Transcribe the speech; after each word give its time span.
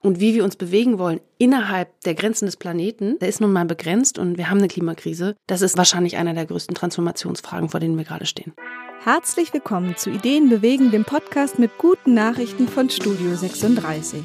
und 0.00 0.20
wie 0.20 0.34
wir 0.34 0.44
uns 0.44 0.56
bewegen 0.56 0.98
wollen 0.98 1.20
innerhalb 1.38 1.88
der 2.02 2.14
Grenzen 2.14 2.46
des 2.46 2.56
Planeten, 2.56 3.18
der 3.20 3.28
ist 3.28 3.40
nun 3.40 3.52
mal 3.52 3.64
begrenzt 3.64 4.18
und 4.18 4.38
wir 4.38 4.50
haben 4.50 4.58
eine 4.58 4.68
Klimakrise. 4.68 5.36
Das 5.46 5.62
ist 5.62 5.76
wahrscheinlich 5.76 6.16
einer 6.16 6.34
der 6.34 6.46
größten 6.46 6.74
Transformationsfragen, 6.74 7.68
vor 7.68 7.80
denen 7.80 7.96
wir 7.96 8.04
gerade 8.04 8.26
stehen. 8.26 8.54
Herzlich 9.02 9.52
willkommen 9.52 9.96
zu 9.96 10.10
Ideen 10.10 10.48
bewegen, 10.48 10.90
dem 10.90 11.04
Podcast 11.04 11.58
mit 11.58 11.78
guten 11.78 12.14
Nachrichten 12.14 12.68
von 12.68 12.90
Studio 12.90 13.34
36. 13.34 14.22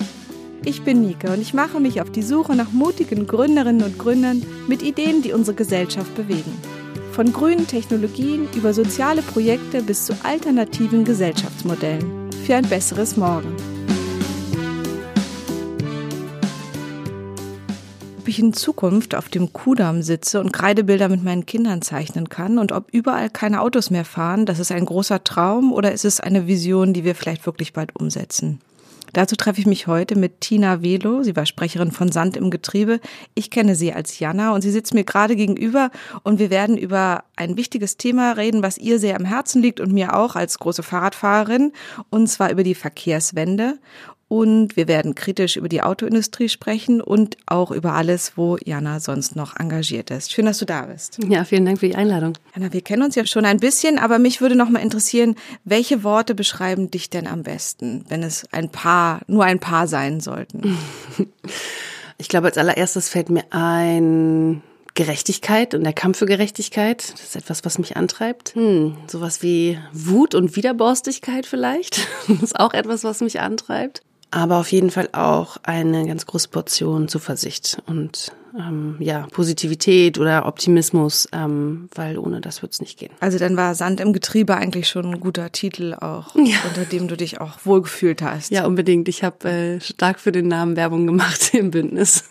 Ich 0.65 0.81
bin 0.81 1.01
Nike 1.01 1.29
und 1.29 1.41
ich 1.41 1.53
mache 1.53 1.79
mich 1.79 2.01
auf 2.01 2.11
die 2.11 2.23
Suche 2.23 2.55
nach 2.55 2.71
mutigen 2.71 3.27
Gründerinnen 3.27 3.83
und 3.83 3.99
Gründern 3.99 4.43
mit 4.67 4.81
Ideen, 4.81 5.21
die 5.21 5.31
unsere 5.31 5.55
Gesellschaft 5.55 6.13
bewegen. 6.15 6.51
Von 7.11 7.31
grünen 7.31 7.67
Technologien 7.67 8.49
über 8.55 8.73
soziale 8.73 9.21
Projekte 9.21 9.81
bis 9.81 10.05
zu 10.05 10.13
alternativen 10.23 11.05
Gesellschaftsmodellen. 11.05 12.29
Für 12.45 12.55
ein 12.55 12.67
besseres 12.67 13.15
Morgen. 13.15 13.55
Ob 18.25 18.29
ich 18.29 18.39
in 18.39 18.53
Zukunft 18.53 19.13
auf 19.13 19.29
dem 19.29 19.53
Kudamm 19.53 20.01
sitze 20.01 20.39
und 20.39 20.51
Kreidebilder 20.51 21.09
mit 21.09 21.23
meinen 21.23 21.45
Kindern 21.45 21.83
zeichnen 21.83 22.27
kann 22.27 22.57
und 22.57 22.71
ob 22.71 22.91
überall 22.91 23.29
keine 23.29 23.61
Autos 23.61 23.91
mehr 23.91 24.03
fahren, 24.03 24.47
das 24.47 24.57
ist 24.57 24.71
ein 24.71 24.83
großer 24.83 25.23
Traum 25.23 25.71
oder 25.71 25.91
ist 25.91 26.05
es 26.05 26.21
eine 26.21 26.47
Vision, 26.47 26.91
die 26.91 27.03
wir 27.03 27.13
vielleicht 27.13 27.45
wirklich 27.45 27.71
bald 27.71 27.95
umsetzen? 27.95 28.61
Dazu 29.13 29.35
treffe 29.35 29.61
ich 29.61 29.67
mich 29.67 29.85
heute 29.85 30.17
mit 30.17 30.41
Tina 30.41 30.81
Velo. 30.81 31.23
Sie 31.23 31.35
war 31.35 31.45
Sprecherin 31.45 31.91
von 31.91 32.11
Sand 32.11 32.35
im 32.35 32.49
Getriebe. 32.49 32.99
Ich 33.35 33.51
kenne 33.51 33.75
sie 33.75 33.93
als 33.93 34.17
Jana 34.17 34.53
und 34.55 34.61
sie 34.61 34.71
sitzt 34.71 34.95
mir 34.95 35.03
gerade 35.03 35.35
gegenüber 35.35 35.91
und 36.23 36.39
wir 36.39 36.49
werden 36.49 36.77
über 36.77 37.23
ein 37.35 37.55
wichtiges 37.57 37.95
Thema 37.95 38.33
reden, 38.33 38.63
was 38.63 38.79
ihr 38.79 38.99
sehr 38.99 39.15
am 39.15 39.23
Herzen 39.23 39.61
liegt 39.61 39.79
und 39.79 39.93
mir 39.93 40.17
auch 40.17 40.35
als 40.35 40.57
große 40.57 40.83
Fahrradfahrerin, 40.83 41.73
und 42.09 42.27
zwar 42.27 42.51
über 42.51 42.63
die 42.63 42.75
Verkehrswende. 42.75 43.77
Und 44.27 44.75
wir 44.75 44.87
werden 44.87 45.13
kritisch 45.13 45.55
über 45.55 45.69
die 45.69 45.83
Autoindustrie 45.83 46.49
sprechen 46.49 46.99
und 46.99 47.37
auch 47.45 47.69
über 47.69 47.93
alles, 47.93 48.33
wo 48.35 48.57
Jana 48.63 48.99
sonst 48.99 49.35
noch 49.35 49.55
engagiert 49.59 50.09
ist. 50.09 50.31
Schön, 50.31 50.47
dass 50.47 50.57
du 50.57 50.65
da 50.65 50.83
bist. 50.83 51.19
Ja, 51.27 51.43
vielen 51.43 51.65
Dank 51.65 51.79
für 51.79 51.87
die 51.87 51.95
Einladung. 51.95 52.33
Jana, 52.55 52.73
wir 52.73 52.81
kennen 52.81 53.03
uns 53.03 53.13
ja 53.13 53.25
schon 53.27 53.45
ein 53.45 53.59
bisschen, 53.59 53.99
aber 53.99 54.17
mich 54.17 54.41
würde 54.41 54.55
noch 54.55 54.69
mal 54.69 54.79
interessieren, 54.79 55.35
welche 55.63 56.03
Worte 56.03 56.33
beschreiben 56.33 56.89
dich 56.89 57.11
denn 57.11 57.27
am 57.27 57.43
besten, 57.43 58.03
wenn 58.07 58.23
es 58.23 58.51
ein 58.51 58.69
paar, 58.69 59.21
nur 59.27 59.43
ein 59.43 59.59
paar 59.59 59.87
sein 59.87 60.19
sollten? 60.19 60.77
Ich 62.17 62.29
glaube, 62.29 62.47
als 62.47 62.57
allererstes 62.57 63.09
fällt 63.09 63.29
mir 63.29 63.43
ein 63.49 64.61
Gerechtigkeit 64.93 65.73
und 65.73 65.83
der 65.83 65.91
Kampf 65.91 66.19
für 66.19 66.25
Gerechtigkeit. 66.25 67.11
Das 67.11 67.21
ist 67.21 67.35
etwas, 67.35 67.65
was 67.65 67.77
mich 67.77 67.97
antreibt. 67.97 68.55
Hm, 68.55 68.95
sowas 69.07 69.43
wie 69.43 69.77
Wut 69.91 70.33
und 70.33 70.55
Widerborstigkeit 70.55 71.45
vielleicht. 71.45 72.07
Das 72.29 72.41
ist 72.41 72.59
auch 72.59 72.73
etwas, 72.73 73.03
was 73.03 73.19
mich 73.19 73.41
antreibt 73.41 74.01
aber 74.31 74.57
auf 74.57 74.71
jeden 74.71 74.91
Fall 74.91 75.09
auch 75.13 75.57
eine 75.63 76.05
ganz 76.05 76.25
große 76.25 76.49
Portion 76.49 77.07
Zuversicht 77.07 77.81
und 77.85 78.31
ähm, 78.57 78.95
ja 78.99 79.27
Positivität 79.31 80.17
oder 80.17 80.45
Optimismus, 80.45 81.27
ähm, 81.31 81.89
weil 81.93 82.17
ohne 82.17 82.41
das 82.41 82.61
wird 82.61 82.73
es 82.73 82.81
nicht 82.81 82.97
gehen. 82.97 83.11
Also 83.19 83.37
dann 83.37 83.57
war 83.57 83.75
Sand 83.75 83.99
im 83.99 84.13
Getriebe 84.13 84.55
eigentlich 84.55 84.87
schon 84.87 85.05
ein 85.05 85.19
guter 85.19 85.51
Titel 85.51 85.93
auch, 85.93 86.35
ja. 86.35 86.57
unter 86.67 86.85
dem 86.85 87.07
du 87.07 87.17
dich 87.17 87.41
auch 87.41 87.59
wohlgefühlt 87.63 88.21
hast. 88.21 88.51
Ja, 88.51 88.65
unbedingt. 88.65 89.07
Ich 89.07 89.23
habe 89.23 89.49
äh, 89.49 89.81
stark 89.81 90.19
für 90.19 90.31
den 90.31 90.47
Namen 90.47 90.75
Werbung 90.75 91.05
gemacht 91.05 91.53
im 91.53 91.71
Bündnis. 91.71 92.23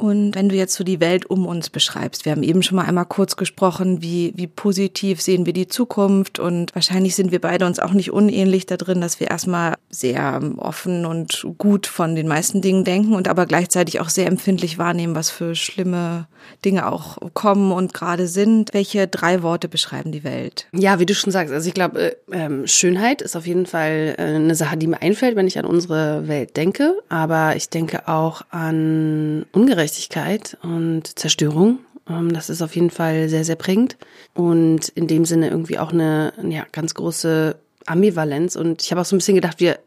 Und 0.00 0.36
wenn 0.36 0.48
du 0.48 0.54
jetzt 0.54 0.74
so 0.74 0.84
die 0.84 1.00
Welt 1.00 1.26
um 1.26 1.44
uns 1.44 1.70
beschreibst, 1.70 2.24
wir 2.24 2.30
haben 2.30 2.44
eben 2.44 2.62
schon 2.62 2.76
mal 2.76 2.84
einmal 2.84 3.04
kurz 3.04 3.34
gesprochen, 3.34 4.00
wie, 4.00 4.32
wie 4.36 4.46
positiv 4.46 5.20
sehen 5.20 5.44
wir 5.44 5.52
die 5.52 5.66
Zukunft 5.66 6.38
und 6.38 6.72
wahrscheinlich 6.76 7.16
sind 7.16 7.32
wir 7.32 7.40
beide 7.40 7.66
uns 7.66 7.80
auch 7.80 7.92
nicht 7.92 8.12
unähnlich 8.12 8.64
da 8.64 8.76
drin, 8.76 9.00
dass 9.00 9.18
wir 9.18 9.28
erstmal 9.28 9.74
sehr 9.90 10.40
offen 10.58 11.04
und 11.04 11.44
gut 11.58 11.88
von 11.88 12.14
den 12.14 12.28
meisten 12.28 12.62
Dingen 12.62 12.84
denken 12.84 13.12
und 13.14 13.26
aber 13.26 13.44
gleichzeitig 13.46 13.98
auch 13.98 14.08
sehr 14.08 14.28
empfindlich 14.28 14.78
wahrnehmen, 14.78 15.16
was 15.16 15.30
für 15.30 15.56
schlimme 15.56 16.28
Dinge 16.64 16.90
auch 16.90 17.18
kommen 17.34 17.72
und 17.72 17.94
gerade 17.94 18.26
sind. 18.26 18.74
Welche 18.74 19.08
drei 19.08 19.42
Worte 19.42 19.68
beschreiben 19.68 20.12
die 20.12 20.24
Welt? 20.24 20.66
Ja, 20.72 20.98
wie 20.98 21.06
du 21.06 21.14
schon 21.14 21.32
sagst, 21.32 21.52
also 21.52 21.68
ich 21.68 21.74
glaube, 21.74 22.16
äh, 22.30 22.66
Schönheit 22.66 23.22
ist 23.22 23.36
auf 23.36 23.46
jeden 23.46 23.66
Fall 23.66 24.14
äh, 24.18 24.22
eine 24.22 24.54
Sache, 24.54 24.76
die 24.76 24.86
mir 24.86 25.02
einfällt, 25.02 25.36
wenn 25.36 25.46
ich 25.46 25.58
an 25.58 25.64
unsere 25.64 26.28
Welt 26.28 26.56
denke, 26.56 26.98
aber 27.08 27.56
ich 27.56 27.68
denke 27.68 28.08
auch 28.08 28.42
an 28.50 29.46
Ungerechtigkeit 29.52 29.78
Ungerechtigkeit 29.78 30.56
und 30.62 31.18
Zerstörung. 31.18 31.78
Ähm, 32.08 32.32
das 32.32 32.50
ist 32.50 32.62
auf 32.62 32.74
jeden 32.74 32.90
Fall 32.90 33.28
sehr, 33.28 33.44
sehr 33.44 33.56
prägend 33.56 33.96
und 34.34 34.88
in 34.88 35.06
dem 35.06 35.24
Sinne 35.24 35.48
irgendwie 35.48 35.78
auch 35.78 35.92
eine 35.92 36.32
ja, 36.48 36.66
ganz 36.72 36.94
große 36.94 37.56
Ambivalenz. 37.86 38.56
Und 38.56 38.82
ich 38.82 38.90
habe 38.90 39.00
auch 39.00 39.04
so 39.04 39.14
ein 39.14 39.18
bisschen 39.18 39.34
gedacht, 39.34 39.60
wir, 39.60 39.78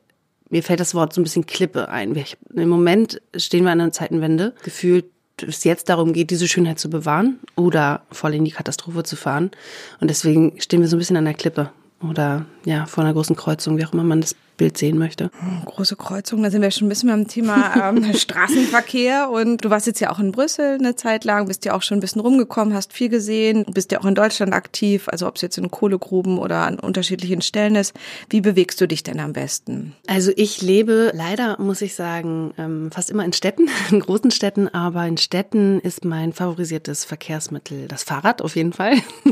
mir 0.50 0.64
fällt 0.64 0.80
das 0.80 0.96
Wort 0.96 1.14
so 1.14 1.22
ein 1.22 1.24
bisschen 1.24 1.46
Klippe 1.46 1.90
ein. 1.90 2.16
Wir, 2.16 2.26
Im 2.54 2.70
Moment 2.70 3.22
stehen 3.36 3.64
wir 3.64 3.72
an 3.72 3.82
einer 3.82 3.92
Zeitenwende, 3.92 4.54
gefühlt 4.64 5.06
es 5.44 5.64
jetzt 5.64 5.90
darum 5.90 6.14
geht, 6.14 6.32
diese 6.32 6.48
Schönheit 6.48 6.80
zu 6.80 6.90
bewahren 6.90 7.40
oder 7.56 8.02
voll 8.12 8.36
in 8.36 8.46
die 8.46 8.52
Katastrophe 8.52 9.04
zu 9.04 9.16
fahren. 9.16 9.52
Und 10.00 10.10
deswegen 10.10 10.60
stehen 10.60 10.82
wir 10.82 10.88
so 10.88 10.96
ein 10.96 11.00
bisschen 11.00 11.18
an 11.18 11.26
der 11.26 11.34
Klippe 11.34 11.72
oder 12.02 12.46
ja, 12.66 12.86
vor 12.86 13.04
einer 13.04 13.14
großen 13.14 13.36
Kreuzung, 13.36 13.78
wie 13.78 13.86
auch 13.86 13.94
immer 13.94 14.04
man 14.04 14.22
das 14.22 14.36
Bild 14.62 14.78
sehen 14.78 15.00
möchte. 15.00 15.32
Hm, 15.40 15.66
große 15.66 15.96
Kreuzung, 15.96 16.44
da 16.44 16.52
sind 16.52 16.62
wir 16.62 16.70
schon 16.70 16.86
ein 16.86 16.90
bisschen 16.90 17.10
beim 17.10 17.28
Thema 17.28 17.90
ähm, 17.90 18.14
Straßenverkehr. 18.14 19.32
Und 19.32 19.66
du 19.66 19.72
warst 19.72 19.88
jetzt 19.88 20.00
ja 20.00 20.12
auch 20.12 20.20
in 20.20 20.32
Brüssel 20.32 20.76
eine 20.76 20.96
Zeit 20.96 21.26
lang, 21.26 21.48
bist 21.48 21.66
ja 21.66 21.74
auch 21.74 21.82
schon 21.82 21.98
ein 21.98 22.00
bisschen 22.00 22.22
rumgekommen, 22.22 22.76
hast 22.76 22.94
viel 22.94 23.10
gesehen, 23.10 23.66
bist 23.74 23.92
ja 23.92 24.00
auch 24.00 24.06
in 24.06 24.14
Deutschland 24.14 24.54
aktiv, 24.54 25.10
also 25.10 25.26
ob 25.26 25.38
es 25.38 25.42
jetzt 25.42 25.58
in 25.58 25.72
Kohlegruben 25.72 26.38
oder 26.38 26.68
an 26.68 26.78
unterschiedlichen 26.78 27.42
Stellen 27.42 27.74
ist. 27.74 27.96
Wie 28.30 28.40
bewegst 28.40 28.80
du 28.80 28.88
dich 28.88 29.02
denn 29.02 29.20
am 29.20 29.34
besten? 29.34 29.96
Also 30.06 30.32
ich 30.36 30.62
lebe 30.62 31.12
leider, 31.16 31.60
muss 31.60 31.82
ich 31.82 31.96
sagen, 31.96 32.54
ähm, 32.60 32.92
fast 32.92 33.10
immer 33.10 33.26
in 33.26 33.34
Städten, 33.34 33.68
in 33.92 34.00
großen 34.00 34.30
Städten, 34.30 34.68
aber 34.68 35.08
in 35.08 35.18
Städten 35.18 35.80
ist 35.80 36.06
mein 36.06 36.34
favorisiertes 36.34 37.04
Verkehrsmittel 37.04 37.88
das 37.88 38.04
Fahrrad 38.04 38.44
auf 38.44 38.56
jeden 38.56 38.74
Fall. 38.74 38.98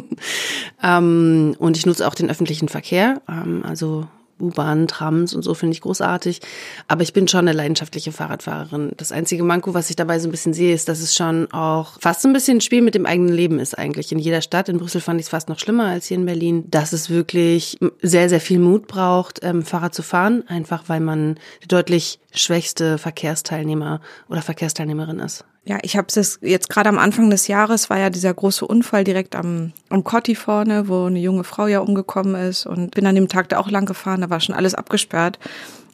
Ähm, 0.81 1.56
und 1.59 1.75
ich 1.75 1.85
nutze 1.85 2.07
auch 2.07 2.16
den 2.16 2.29
öffentlichen 2.29 2.69
Verkehr, 2.69 3.22
also 3.63 4.07
U-Bahn, 4.39 4.88
Trams 4.88 5.33
und 5.33 5.44
so 5.44 5.53
finde 5.53 5.73
ich 5.73 5.81
großartig. 5.81 6.41
Aber 6.88 7.03
ich 7.03 7.13
bin 7.13 7.27
schon 7.27 7.47
eine 7.47 7.53
leidenschaftliche 7.53 8.11
Fahrradfahrerin. 8.11 8.91
Das 8.97 9.11
einzige 9.11 9.44
Manko, 9.44 9.73
was 9.73 9.89
ich 9.89 9.95
dabei 9.95 10.19
so 10.19 10.27
ein 10.27 10.31
bisschen 10.31 10.53
sehe, 10.53 10.73
ist, 10.73 10.89
dass 10.89 11.01
es 11.01 11.16
schon 11.16 11.51
auch 11.51 12.00
fast 12.00 12.25
ein 12.25 12.33
bisschen 12.33 12.57
ein 12.57 12.61
Spiel 12.61 12.81
mit 12.81 12.95
dem 12.95 13.05
eigenen 13.05 13.33
Leben 13.33 13.59
ist 13.59 13.77
eigentlich. 13.77 14.11
In 14.11 14.19
jeder 14.19 14.41
Stadt, 14.41 14.69
in 14.69 14.77
Brüssel 14.77 15.01
fand 15.01 15.19
ich 15.19 15.25
es 15.25 15.29
fast 15.29 15.50
noch 15.50 15.59
schlimmer 15.59 15.85
als 15.85 16.07
hier 16.07 16.17
in 16.17 16.25
Berlin, 16.25 16.66
dass 16.69 16.94
es 16.94 17.09
wirklich 17.09 17.77
sehr, 18.01 18.29
sehr 18.29 18.41
viel 18.41 18.59
Mut 18.59 18.88
braucht, 18.88 19.39
ähm, 19.44 19.63
Fahrrad 19.63 19.94
zu 19.94 20.03
fahren, 20.03 20.44
einfach 20.47 20.83
weil 20.88 21.00
man 21.00 21.38
deutlich 21.67 22.19
schwächste 22.34 22.97
Verkehrsteilnehmer 22.97 24.01
oder 24.29 24.41
Verkehrsteilnehmerin 24.41 25.19
ist. 25.19 25.45
Ja, 25.66 25.78
ich 25.81 25.97
habe 25.97 26.07
es 26.13 26.40
jetzt 26.41 26.69
gerade 26.69 26.90
am 26.90 26.97
Anfang 26.97 27.29
des 27.29 27.47
Jahres 27.47 27.90
war 27.90 28.00
ja 28.00 28.09
dieser 28.09 28.34
große 28.34 28.66
Unfall 28.66 29.03
direkt 29.03 29.35
am, 29.35 29.73
am 29.90 30.03
Cotti 30.03 30.35
vorne, 30.35 30.88
wo 30.88 31.06
eine 31.06 31.19
junge 31.19 31.44
Frau 31.44 31.68
ja 31.68 31.79
umgekommen 31.79 32.35
ist 32.35 32.66
und 32.66 32.95
bin 32.95 33.06
an 33.06 33.16
dem 33.16 33.28
Tag 33.28 33.50
da 33.50 33.59
auch 33.59 33.69
lang 33.69 33.85
gefahren, 33.85 34.22
da 34.22 34.29
war 34.29 34.39
schon 34.39 34.56
alles 34.56 34.73
abgesperrt. 34.73 35.38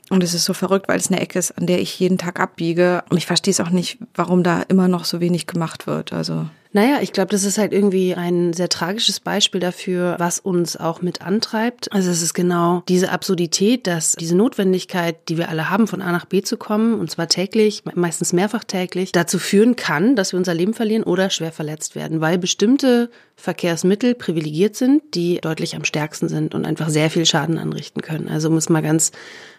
Und 0.09 0.23
es 0.23 0.35
ist 0.35 0.45
so 0.45 0.53
verrückt, 0.53 0.87
weil 0.87 0.99
es 0.99 1.09
eine 1.09 1.19
Ecke 1.19 1.39
ist, 1.39 1.57
an 1.57 1.65
der 1.65 1.81
ich 1.81 1.99
jeden 1.99 2.19
Tag 2.19 2.39
abbiege. 2.39 3.03
Und 3.09 3.17
ich 3.17 3.25
verstehe 3.25 3.51
es 3.51 3.59
auch 3.59 3.71
nicht, 3.71 3.97
warum 4.13 4.43
da 4.43 4.61
immer 4.61 4.87
noch 4.87 5.03
so 5.03 5.19
wenig 5.19 5.47
gemacht 5.47 5.87
wird. 5.87 6.13
Also 6.13 6.47
naja, 6.75 6.97
ich 7.01 7.13
glaube, 7.13 7.29
das 7.29 7.45
ist 7.45 7.57
halt 7.57 7.71
irgendwie 7.71 8.15
ein 8.15 8.51
sehr 8.51 8.67
tragisches 8.67 9.21
Beispiel 9.21 9.61
dafür, 9.61 10.17
was 10.19 10.39
uns 10.39 10.75
auch 10.75 11.01
mit 11.01 11.21
antreibt. 11.21 11.89
Also 11.93 12.11
es 12.11 12.21
ist 12.21 12.33
genau 12.33 12.83
diese 12.89 13.13
Absurdität, 13.13 13.87
dass 13.87 14.11
diese 14.11 14.35
Notwendigkeit, 14.35 15.29
die 15.29 15.37
wir 15.37 15.47
alle 15.47 15.69
haben, 15.69 15.87
von 15.87 16.01
A 16.01 16.11
nach 16.11 16.25
B 16.25 16.41
zu 16.41 16.57
kommen, 16.57 16.99
und 16.99 17.09
zwar 17.09 17.29
täglich, 17.29 17.83
meistens 17.95 18.33
mehrfach 18.33 18.65
täglich, 18.65 19.13
dazu 19.13 19.39
führen 19.39 19.77
kann, 19.77 20.17
dass 20.17 20.33
wir 20.33 20.37
unser 20.37 20.53
Leben 20.53 20.73
verlieren 20.73 21.03
oder 21.03 21.29
schwer 21.29 21.53
verletzt 21.53 21.95
werden, 21.95 22.19
weil 22.19 22.37
bestimmte 22.37 23.09
Verkehrsmittel 23.37 24.13
privilegiert 24.13 24.75
sind, 24.75 25.01
die 25.13 25.39
deutlich 25.39 25.77
am 25.77 25.85
stärksten 25.85 26.27
sind 26.27 26.53
und 26.53 26.65
einfach 26.65 26.89
sehr 26.89 27.09
viel 27.09 27.25
Schaden 27.25 27.57
anrichten 27.57 28.01
können. 28.01 28.27
Also 28.27 28.49
muss 28.49 28.67
mal 28.67 28.81
ganz 28.81 29.13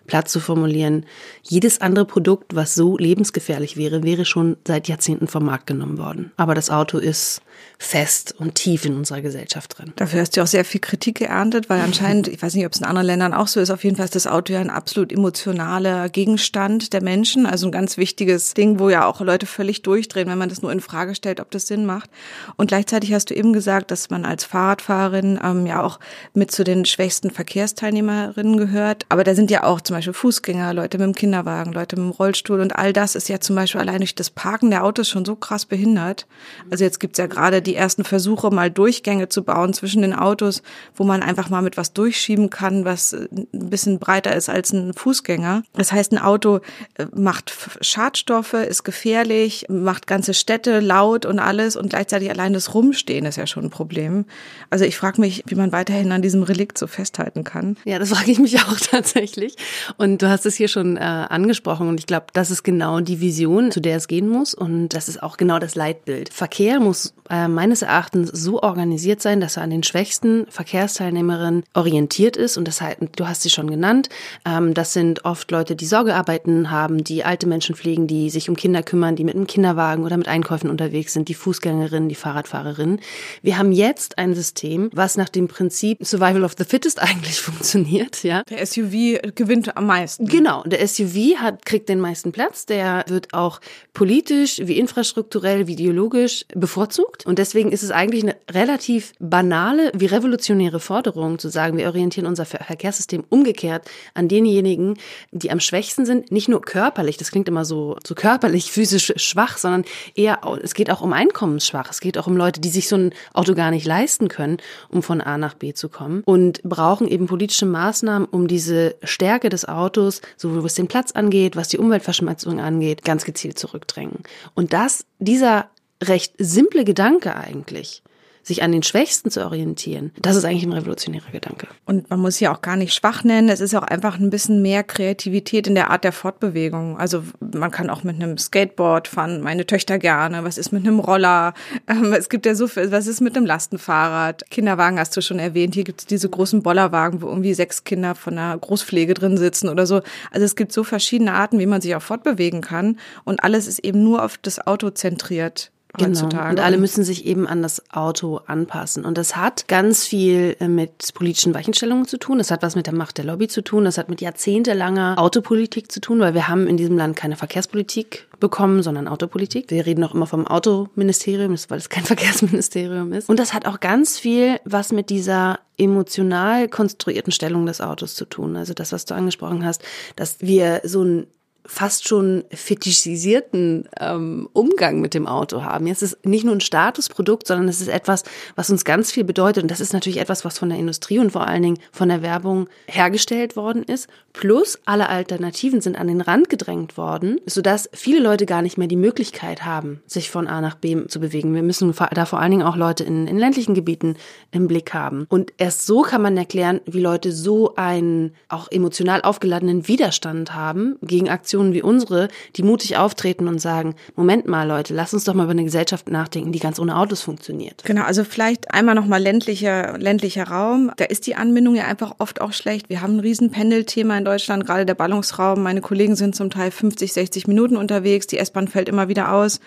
platt 0.06 0.28
zu 0.28 0.40
formulieren, 0.40 1.04
jedes 1.42 1.80
andere 1.80 2.04
Produkt, 2.04 2.54
was 2.54 2.74
so 2.74 2.96
lebensgefährlich 2.96 3.76
wäre, 3.76 4.02
wäre 4.02 4.24
schon 4.24 4.56
seit 4.66 4.88
Jahrzehnten 4.88 5.28
vom 5.28 5.44
Markt 5.44 5.66
genommen 5.66 5.98
worden. 5.98 6.32
Aber 6.36 6.54
das 6.54 6.70
Auto 6.70 6.98
ist 6.98 7.42
fest 7.78 8.34
und 8.38 8.54
tief 8.54 8.84
in 8.86 8.96
unserer 8.96 9.20
Gesellschaft 9.20 9.78
drin. 9.78 9.92
Dafür 9.96 10.20
hast 10.20 10.36
du 10.36 10.42
auch 10.42 10.46
sehr 10.46 10.64
viel 10.64 10.80
Kritik 10.80 11.18
geerntet, 11.18 11.68
weil 11.68 11.80
anscheinend, 11.80 12.26
ich 12.26 12.40
weiß 12.40 12.54
nicht, 12.54 12.64
ob 12.64 12.72
es 12.72 12.80
in 12.80 12.86
anderen 12.86 13.06
Ländern 13.06 13.34
auch 13.34 13.48
so 13.48 13.60
ist, 13.60 13.70
auf 13.70 13.84
jeden 13.84 13.96
Fall 13.96 14.06
ist 14.06 14.14
das 14.14 14.26
Auto 14.26 14.52
ja 14.52 14.60
ein 14.60 14.70
absolut 14.70 15.12
emotionaler 15.12 16.08
Gegenstand 16.08 16.92
der 16.94 17.02
Menschen, 17.02 17.44
also 17.44 17.66
ein 17.66 17.72
ganz 17.72 17.98
wichtiges 17.98 18.54
Ding, 18.54 18.78
wo 18.78 18.88
ja 18.88 19.04
auch 19.04 19.20
Leute 19.20 19.46
völlig 19.46 19.82
durchdrehen, 19.82 20.28
wenn 20.28 20.38
man 20.38 20.48
das 20.48 20.62
nur 20.62 20.72
in 20.72 20.80
Frage 20.80 21.14
stellt, 21.14 21.38
ob 21.38 21.50
das 21.50 21.66
Sinn 21.66 21.84
macht. 21.84 22.08
Und 22.56 22.68
gleichzeitig 22.68 23.12
hast 23.12 23.30
du 23.30 23.34
eben 23.34 23.52
gesagt, 23.52 23.90
dass 23.90 24.08
man 24.08 24.24
als 24.24 24.44
Fahrradfahrerin 24.44 25.38
ähm, 25.42 25.66
ja 25.66 25.82
auch 25.82 26.00
mit 26.32 26.50
zu 26.50 26.64
den 26.64 26.86
schwächsten 26.86 27.30
Verkehrsteilnehmerinnen 27.30 28.56
gehört. 28.56 29.04
Aber 29.10 29.22
da 29.22 29.34
sind 29.34 29.50
ja 29.50 29.64
auch 29.64 29.82
zum 29.82 29.96
Beispiel 29.96 30.14
Fußgänger, 30.14 30.72
Leute 30.72 30.98
mit 30.98 31.06
dem 31.06 31.14
Kinderwagen, 31.14 31.72
Leute 31.72 31.96
mit 31.96 32.06
dem 32.06 32.10
Rollstuhl 32.10 32.60
und 32.60 32.74
all 32.74 32.92
das 32.92 33.14
ist 33.14 33.28
ja 33.28 33.38
zum 33.38 33.54
Beispiel 33.54 33.80
allein 33.80 33.98
durch 33.98 34.14
das 34.14 34.30
Parken 34.30 34.70
der 34.70 34.82
Autos 34.82 35.08
schon 35.08 35.24
so 35.24 35.36
krass 35.36 35.66
behindert. 35.66 36.26
Also 36.70 36.84
jetzt 36.84 37.00
gibt's 37.00 37.18
ja 37.18 37.26
gerade 37.26 37.45
die 37.50 37.74
ersten 37.74 38.04
Versuche, 38.04 38.50
mal 38.50 38.70
Durchgänge 38.70 39.28
zu 39.28 39.42
bauen 39.42 39.72
zwischen 39.72 40.02
den 40.02 40.14
Autos, 40.14 40.62
wo 40.94 41.04
man 41.04 41.22
einfach 41.22 41.50
mal 41.50 41.62
mit 41.62 41.76
was 41.76 41.92
durchschieben 41.92 42.50
kann, 42.50 42.84
was 42.84 43.12
ein 43.12 43.46
bisschen 43.52 43.98
breiter 43.98 44.34
ist 44.34 44.48
als 44.48 44.72
ein 44.72 44.92
Fußgänger. 44.94 45.62
Das 45.74 45.92
heißt, 45.92 46.12
ein 46.12 46.18
Auto 46.18 46.60
äh, 46.94 47.06
macht 47.14 47.52
Schadstoffe, 47.80 48.54
ist 48.54 48.84
gefährlich, 48.84 49.66
macht 49.68 50.06
ganze 50.06 50.34
Städte 50.34 50.80
laut 50.80 51.26
und 51.26 51.38
alles 51.38 51.76
und 51.76 51.90
gleichzeitig 51.90 52.30
allein 52.30 52.52
das 52.52 52.74
Rumstehen 52.74 53.26
ist 53.26 53.36
ja 53.36 53.46
schon 53.46 53.64
ein 53.64 53.70
Problem. 53.70 54.24
Also 54.70 54.84
ich 54.84 54.96
frage 54.96 55.20
mich, 55.20 55.44
wie 55.46 55.54
man 55.54 55.72
weiterhin 55.72 56.12
an 56.12 56.22
diesem 56.22 56.42
Relikt 56.42 56.78
so 56.78 56.86
festhalten 56.86 57.44
kann. 57.44 57.76
Ja, 57.84 57.98
das 57.98 58.10
frage 58.10 58.30
ich 58.30 58.38
mich 58.38 58.60
auch 58.62 58.78
tatsächlich. 58.80 59.56
Und 59.96 60.22
du 60.22 60.28
hast 60.28 60.46
es 60.46 60.54
hier 60.54 60.68
schon 60.68 60.96
äh, 60.96 61.00
angesprochen 61.00 61.88
und 61.88 62.00
ich 62.00 62.06
glaube, 62.06 62.26
das 62.32 62.50
ist 62.50 62.62
genau 62.62 63.00
die 63.00 63.20
Vision, 63.20 63.70
zu 63.70 63.80
der 63.80 63.96
es 63.96 64.08
gehen 64.08 64.28
muss 64.28 64.54
und 64.54 64.90
das 64.90 65.08
ist 65.08 65.22
auch 65.22 65.36
genau 65.36 65.58
das 65.58 65.74
Leitbild. 65.74 66.32
Verkehr 66.32 66.80
muss 66.80 67.14
äh, 67.30 67.48
meines 67.48 67.82
Erachtens 67.82 68.30
so 68.30 68.62
organisiert 68.62 69.22
sein, 69.22 69.40
dass 69.40 69.56
er 69.56 69.62
an 69.62 69.70
den 69.70 69.82
schwächsten 69.82 70.46
Verkehrsteilnehmerinnen 70.48 71.64
orientiert 71.74 72.36
ist 72.36 72.56
und 72.56 72.66
das 72.66 72.80
heißt, 72.80 72.98
du 73.16 73.26
hast 73.28 73.42
sie 73.42 73.50
schon 73.50 73.70
genannt, 73.70 74.08
ähm, 74.44 74.74
das 74.74 74.92
sind 74.92 75.24
oft 75.24 75.50
Leute, 75.50 75.76
die 75.76 75.86
Sorgearbeiten 75.86 76.70
haben, 76.70 77.04
die 77.04 77.24
alte 77.24 77.46
Menschen 77.46 77.74
pflegen, 77.74 78.06
die 78.06 78.30
sich 78.30 78.48
um 78.48 78.56
Kinder 78.56 78.82
kümmern, 78.82 79.16
die 79.16 79.24
mit 79.24 79.34
einem 79.34 79.46
Kinderwagen 79.46 80.04
oder 80.04 80.16
mit 80.16 80.28
Einkäufen 80.28 80.70
unterwegs 80.70 81.12
sind, 81.12 81.28
die 81.28 81.34
Fußgängerinnen, 81.34 82.08
die 82.08 82.14
Fahrradfahrerinnen. 82.14 83.00
Wir 83.42 83.58
haben 83.58 83.72
jetzt 83.72 84.18
ein 84.18 84.34
System, 84.34 84.90
was 84.92 85.16
nach 85.16 85.28
dem 85.28 85.48
Prinzip 85.48 86.04
Survival 86.04 86.44
of 86.44 86.54
the 86.58 86.64
Fittest 86.64 87.00
eigentlich 87.06 87.40
funktioniert, 87.40 88.22
ja. 88.22 88.42
Der 88.44 88.64
SUV 88.64 89.34
gewinnt 89.34 89.76
am 89.76 89.86
meisten. 89.86 90.26
Genau, 90.26 90.62
der 90.64 90.86
SUV 90.86 91.36
hat, 91.38 91.64
kriegt 91.64 91.88
den 91.88 92.00
meisten 92.00 92.32
Platz, 92.32 92.66
der 92.66 93.04
wird 93.08 93.32
auch 93.32 93.60
politisch, 93.92 94.60
wie 94.62 94.78
infrastrukturell, 94.78 95.66
wie 95.66 95.72
ideologisch 95.72 96.44
bevorzugt. 96.54 97.15
Und 97.24 97.38
deswegen 97.38 97.72
ist 97.72 97.82
es 97.82 97.90
eigentlich 97.90 98.22
eine 98.22 98.36
relativ 98.50 99.12
banale, 99.18 99.92
wie 99.94 100.06
revolutionäre 100.06 100.80
Forderung 100.80 101.38
zu 101.38 101.48
sagen, 101.48 101.76
wir 101.76 101.86
orientieren 101.86 102.26
unser 102.26 102.44
Verkehrssystem 102.44 103.24
umgekehrt 103.28 103.88
an 104.14 104.28
denjenigen, 104.28 104.98
die 105.30 105.50
am 105.50 105.60
schwächsten 105.60 106.04
sind, 106.04 106.30
nicht 106.30 106.48
nur 106.48 106.60
körperlich, 106.60 107.16
das 107.16 107.30
klingt 107.30 107.48
immer 107.48 107.64
so, 107.64 107.96
so 108.06 108.14
körperlich, 108.14 108.70
physisch 108.76 109.12
schwach, 109.16 109.58
sondern 109.58 109.84
eher, 110.14 110.40
es 110.62 110.74
geht 110.74 110.90
auch 110.90 111.00
um 111.00 111.12
einkommensschwach, 111.12 111.90
es 111.90 112.00
geht 112.00 112.18
auch 112.18 112.26
um 112.26 112.36
Leute, 112.36 112.60
die 112.60 112.68
sich 112.68 112.88
so 112.88 112.96
ein 112.96 113.14
Auto 113.32 113.54
gar 113.54 113.70
nicht 113.70 113.86
leisten 113.86 114.28
können, 114.28 114.58
um 114.88 115.02
von 115.02 115.20
A 115.20 115.38
nach 115.38 115.54
B 115.54 115.72
zu 115.72 115.88
kommen. 115.88 116.22
Und 116.24 116.62
brauchen 116.62 117.08
eben 117.08 117.26
politische 117.26 117.66
Maßnahmen, 117.66 118.28
um 118.28 118.48
diese 118.48 118.96
Stärke 119.02 119.48
des 119.48 119.66
Autos, 119.66 120.20
sowohl 120.36 120.64
was 120.64 120.74
den 120.74 120.88
Platz 120.88 121.12
angeht, 121.12 121.56
was 121.56 121.68
die 121.68 121.78
Umweltverschmutzung 121.78 122.60
angeht, 122.60 123.04
ganz 123.04 123.24
gezielt 123.24 123.58
zurückdrängen. 123.58 124.22
Und 124.54 124.72
das, 124.72 125.06
dieser 125.18 125.70
recht 126.02 126.34
simple 126.38 126.84
Gedanke 126.84 127.36
eigentlich, 127.36 128.02
sich 128.46 128.62
an 128.62 128.70
den 128.70 128.84
Schwächsten 128.84 129.30
zu 129.30 129.44
orientieren, 129.44 130.12
das 130.22 130.36
ist 130.36 130.44
eigentlich 130.44 130.62
ein 130.62 130.72
revolutionärer 130.72 131.32
Gedanke. 131.32 131.66
Und 131.84 132.10
man 132.10 132.20
muss 132.20 132.38
ja 132.38 132.54
auch 132.54 132.62
gar 132.62 132.76
nicht 132.76 132.94
schwach 132.94 133.24
nennen. 133.24 133.48
Es 133.48 133.60
ist 133.60 133.74
auch 133.74 133.82
einfach 133.82 134.20
ein 134.20 134.30
bisschen 134.30 134.62
mehr 134.62 134.84
Kreativität 134.84 135.66
in 135.66 135.74
der 135.74 135.90
Art 135.90 136.04
der 136.04 136.12
Fortbewegung. 136.12 136.96
Also 136.96 137.24
man 137.40 137.72
kann 137.72 137.90
auch 137.90 138.04
mit 138.04 138.14
einem 138.16 138.38
Skateboard 138.38 139.08
fahren, 139.08 139.40
meine 139.40 139.66
Töchter 139.66 139.98
gerne. 139.98 140.44
Was 140.44 140.58
ist 140.58 140.70
mit 140.70 140.86
einem 140.86 141.00
Roller? 141.00 141.54
Ähm, 141.88 142.12
es 142.12 142.28
gibt 142.28 142.46
ja 142.46 142.54
so 142.56 142.66
viel, 142.66 142.90
was 142.90 143.06
ist 143.06 143.20
mit 143.20 143.36
einem 143.36 143.46
Lastenfahrrad? 143.46 144.50
Kinderwagen 144.50 144.98
hast 144.98 145.16
du 145.16 145.20
schon 145.20 145.38
erwähnt. 145.38 145.74
Hier 145.74 145.84
gibt 145.84 146.00
es 146.00 146.06
diese 146.06 146.28
großen 146.28 146.62
Bollerwagen, 146.62 147.22
wo 147.22 147.28
irgendwie 147.28 147.54
sechs 147.54 147.84
Kinder 147.84 148.16
von 148.16 148.36
einer 148.36 148.58
Großpflege 148.58 149.14
drin 149.14 149.36
sitzen 149.36 149.68
oder 149.68 149.86
so. 149.86 150.02
Also 150.32 150.44
es 150.44 150.56
gibt 150.56 150.72
so 150.72 150.82
verschiedene 150.82 151.32
Arten, 151.32 151.60
wie 151.60 151.66
man 151.66 151.80
sich 151.80 151.94
auch 151.94 152.02
fortbewegen 152.02 152.60
kann. 152.60 152.98
Und 153.24 153.44
alles 153.44 153.68
ist 153.68 153.80
eben 153.80 154.02
nur 154.02 154.24
auf 154.24 154.36
das 154.38 154.66
Auto 154.66 154.90
zentriert 154.90 155.70
heutzutage. 156.00 156.36
Genau. 156.36 156.50
Und 156.50 156.60
alle 156.60 156.78
müssen 156.78 157.04
sich 157.04 157.26
eben 157.26 157.46
an 157.46 157.62
das 157.62 157.82
Auto 157.90 158.40
anpassen. 158.46 159.04
Und 159.04 159.18
das 159.18 159.36
hat 159.36 159.68
ganz 159.68 160.04
viel 160.04 160.56
äh, 160.60 160.68
mit 160.68 161.14
politischen 161.14 161.54
Weichenstellungen 161.54 162.06
zu 162.06 162.18
tun. 162.18 162.38
Das 162.38 162.50
hat 162.50 162.62
was 162.62 162.76
mit 162.76 162.86
der 162.86 162.94
Macht 162.94 163.18
der 163.18 163.24
Lobby 163.24 163.48
zu 163.48 163.62
tun. 163.62 163.84
Das 163.84 163.98
hat 163.98 164.08
mit 164.08 164.20
jahrzehntelanger 164.20 165.14
Autopolitik 165.18 165.90
zu 165.90 166.00
tun, 166.00 166.20
weil 166.20 166.34
wir 166.34 166.48
haben 166.48 166.66
in 166.66 166.76
diesem 166.76 166.96
Land 166.96 167.16
keine 167.16 167.36
Verkehrspolitik 167.36 168.28
bekommen, 168.40 168.82
sondern 168.82 169.08
Autopolitik. 169.08 169.70
Wir 169.70 169.86
reden 169.86 170.04
auch 170.04 170.14
immer 170.14 170.26
vom 170.26 170.46
Autoministerium, 170.46 171.56
weil 171.68 171.78
es 171.78 171.88
kein 171.88 172.04
Verkehrsministerium 172.04 173.12
ist. 173.12 173.28
Und 173.28 173.38
das 173.38 173.54
hat 173.54 173.66
auch 173.66 173.80
ganz 173.80 174.18
viel 174.18 174.58
was 174.64 174.92
mit 174.92 175.10
dieser 175.10 175.60
emotional 175.78 176.68
konstruierten 176.68 177.32
Stellung 177.32 177.66
des 177.66 177.80
Autos 177.80 178.14
zu 178.14 178.24
tun. 178.24 178.56
Also 178.56 178.74
das, 178.74 178.92
was 178.92 179.04
du 179.04 179.14
angesprochen 179.14 179.64
hast, 179.64 179.82
dass 180.16 180.40
wir 180.40 180.80
so 180.84 181.02
ein 181.02 181.26
fast 181.66 182.08
schon 182.08 182.44
fetischisierten 182.50 183.88
ähm, 183.98 184.48
Umgang 184.52 185.00
mit 185.00 185.14
dem 185.14 185.26
Auto 185.26 185.62
haben. 185.62 185.86
Jetzt 185.86 186.02
ist 186.02 186.24
nicht 186.24 186.44
nur 186.44 186.54
ein 186.54 186.60
Statusprodukt, 186.60 187.46
sondern 187.46 187.68
es 187.68 187.80
ist 187.80 187.88
etwas, 187.88 188.24
was 188.54 188.70
uns 188.70 188.84
ganz 188.84 189.12
viel 189.12 189.24
bedeutet. 189.24 189.62
Und 189.64 189.70
das 189.70 189.80
ist 189.80 189.92
natürlich 189.92 190.20
etwas, 190.20 190.44
was 190.44 190.58
von 190.58 190.68
der 190.68 190.78
Industrie 190.78 191.18
und 191.18 191.32
vor 191.32 191.46
allen 191.46 191.62
Dingen 191.62 191.78
von 191.92 192.08
der 192.08 192.22
Werbung 192.22 192.68
hergestellt 192.86 193.56
worden 193.56 193.82
ist. 193.82 194.08
Plus 194.32 194.78
alle 194.84 195.08
Alternativen 195.08 195.80
sind 195.80 195.98
an 195.98 196.08
den 196.08 196.20
Rand 196.20 196.48
gedrängt 196.48 196.96
worden, 196.96 197.40
sodass 197.46 197.88
viele 197.92 198.20
Leute 198.20 198.46
gar 198.46 198.62
nicht 198.62 198.78
mehr 198.78 198.88
die 198.88 198.96
Möglichkeit 198.96 199.64
haben, 199.64 200.02
sich 200.06 200.30
von 200.30 200.46
A 200.46 200.60
nach 200.60 200.76
B 200.76 201.06
zu 201.06 201.20
bewegen. 201.20 201.54
Wir 201.54 201.62
müssen 201.62 201.92
da 202.12 202.26
vor 202.26 202.40
allen 202.40 202.50
Dingen 202.50 202.66
auch 202.66 202.76
Leute 202.76 203.04
in, 203.04 203.26
in 203.26 203.38
ländlichen 203.38 203.74
Gebieten 203.74 204.16
im 204.50 204.66
Blick 204.66 204.94
haben. 204.94 205.26
Und 205.28 205.52
erst 205.56 205.86
so 205.86 206.02
kann 206.02 206.22
man 206.22 206.36
erklären, 206.36 206.80
wie 206.86 207.00
Leute 207.00 207.32
so 207.32 207.74
einen 207.76 208.34
auch 208.48 208.70
emotional 208.70 209.22
aufgeladenen 209.22 209.88
Widerstand 209.88 210.54
haben 210.54 210.96
gegen 211.02 211.28
Aktionen 211.28 211.55
Organisationen 211.56 211.74
wie 211.74 211.82
unsere, 211.82 212.28
die 212.56 212.62
mutig 212.62 212.96
auftreten 212.96 213.48
und 213.48 213.60
sagen, 213.60 213.94
Moment 214.14 214.46
mal 214.46 214.66
Leute, 214.66 214.94
lass 214.94 215.14
uns 215.14 215.24
doch 215.24 215.34
mal 215.34 215.44
über 215.44 215.52
eine 215.52 215.64
Gesellschaft 215.64 216.08
nachdenken, 216.10 216.52
die 216.52 216.58
ganz 216.58 216.78
ohne 216.78 216.96
Autos 216.96 217.22
funktioniert. 217.22 217.82
Genau, 217.84 218.02
also 218.02 218.24
vielleicht 218.24 218.72
einmal 218.72 218.94
nochmal 218.94 219.20
ländlicher, 219.20 219.98
ländlicher 219.98 220.44
Raum. 220.44 220.92
Da 220.96 221.04
ist 221.04 221.26
die 221.26 221.34
Anbindung 221.34 221.74
ja 221.74 221.84
einfach 221.84 222.16
oft 222.18 222.40
auch 222.40 222.52
schlecht. 222.52 222.88
Wir 222.88 223.00
haben 223.00 223.16
ein 223.16 223.20
riesen 223.20 223.50
Pendelthema 223.50 224.16
in 224.18 224.24
Deutschland, 224.24 224.66
gerade 224.66 224.86
der 224.86 224.94
Ballungsraum. 224.94 225.62
Meine 225.62 225.80
Kollegen 225.80 226.16
sind 226.16 226.34
zum 226.34 226.50
Teil 226.50 226.70
50, 226.70 227.12
60 227.12 227.46
Minuten 227.46 227.76
unterwegs. 227.76 228.26
Die 228.26 228.38
S-Bahn 228.38 228.68
fällt 228.68 228.88
immer 228.88 229.08
wieder 229.08 229.32
aus. 229.32 229.60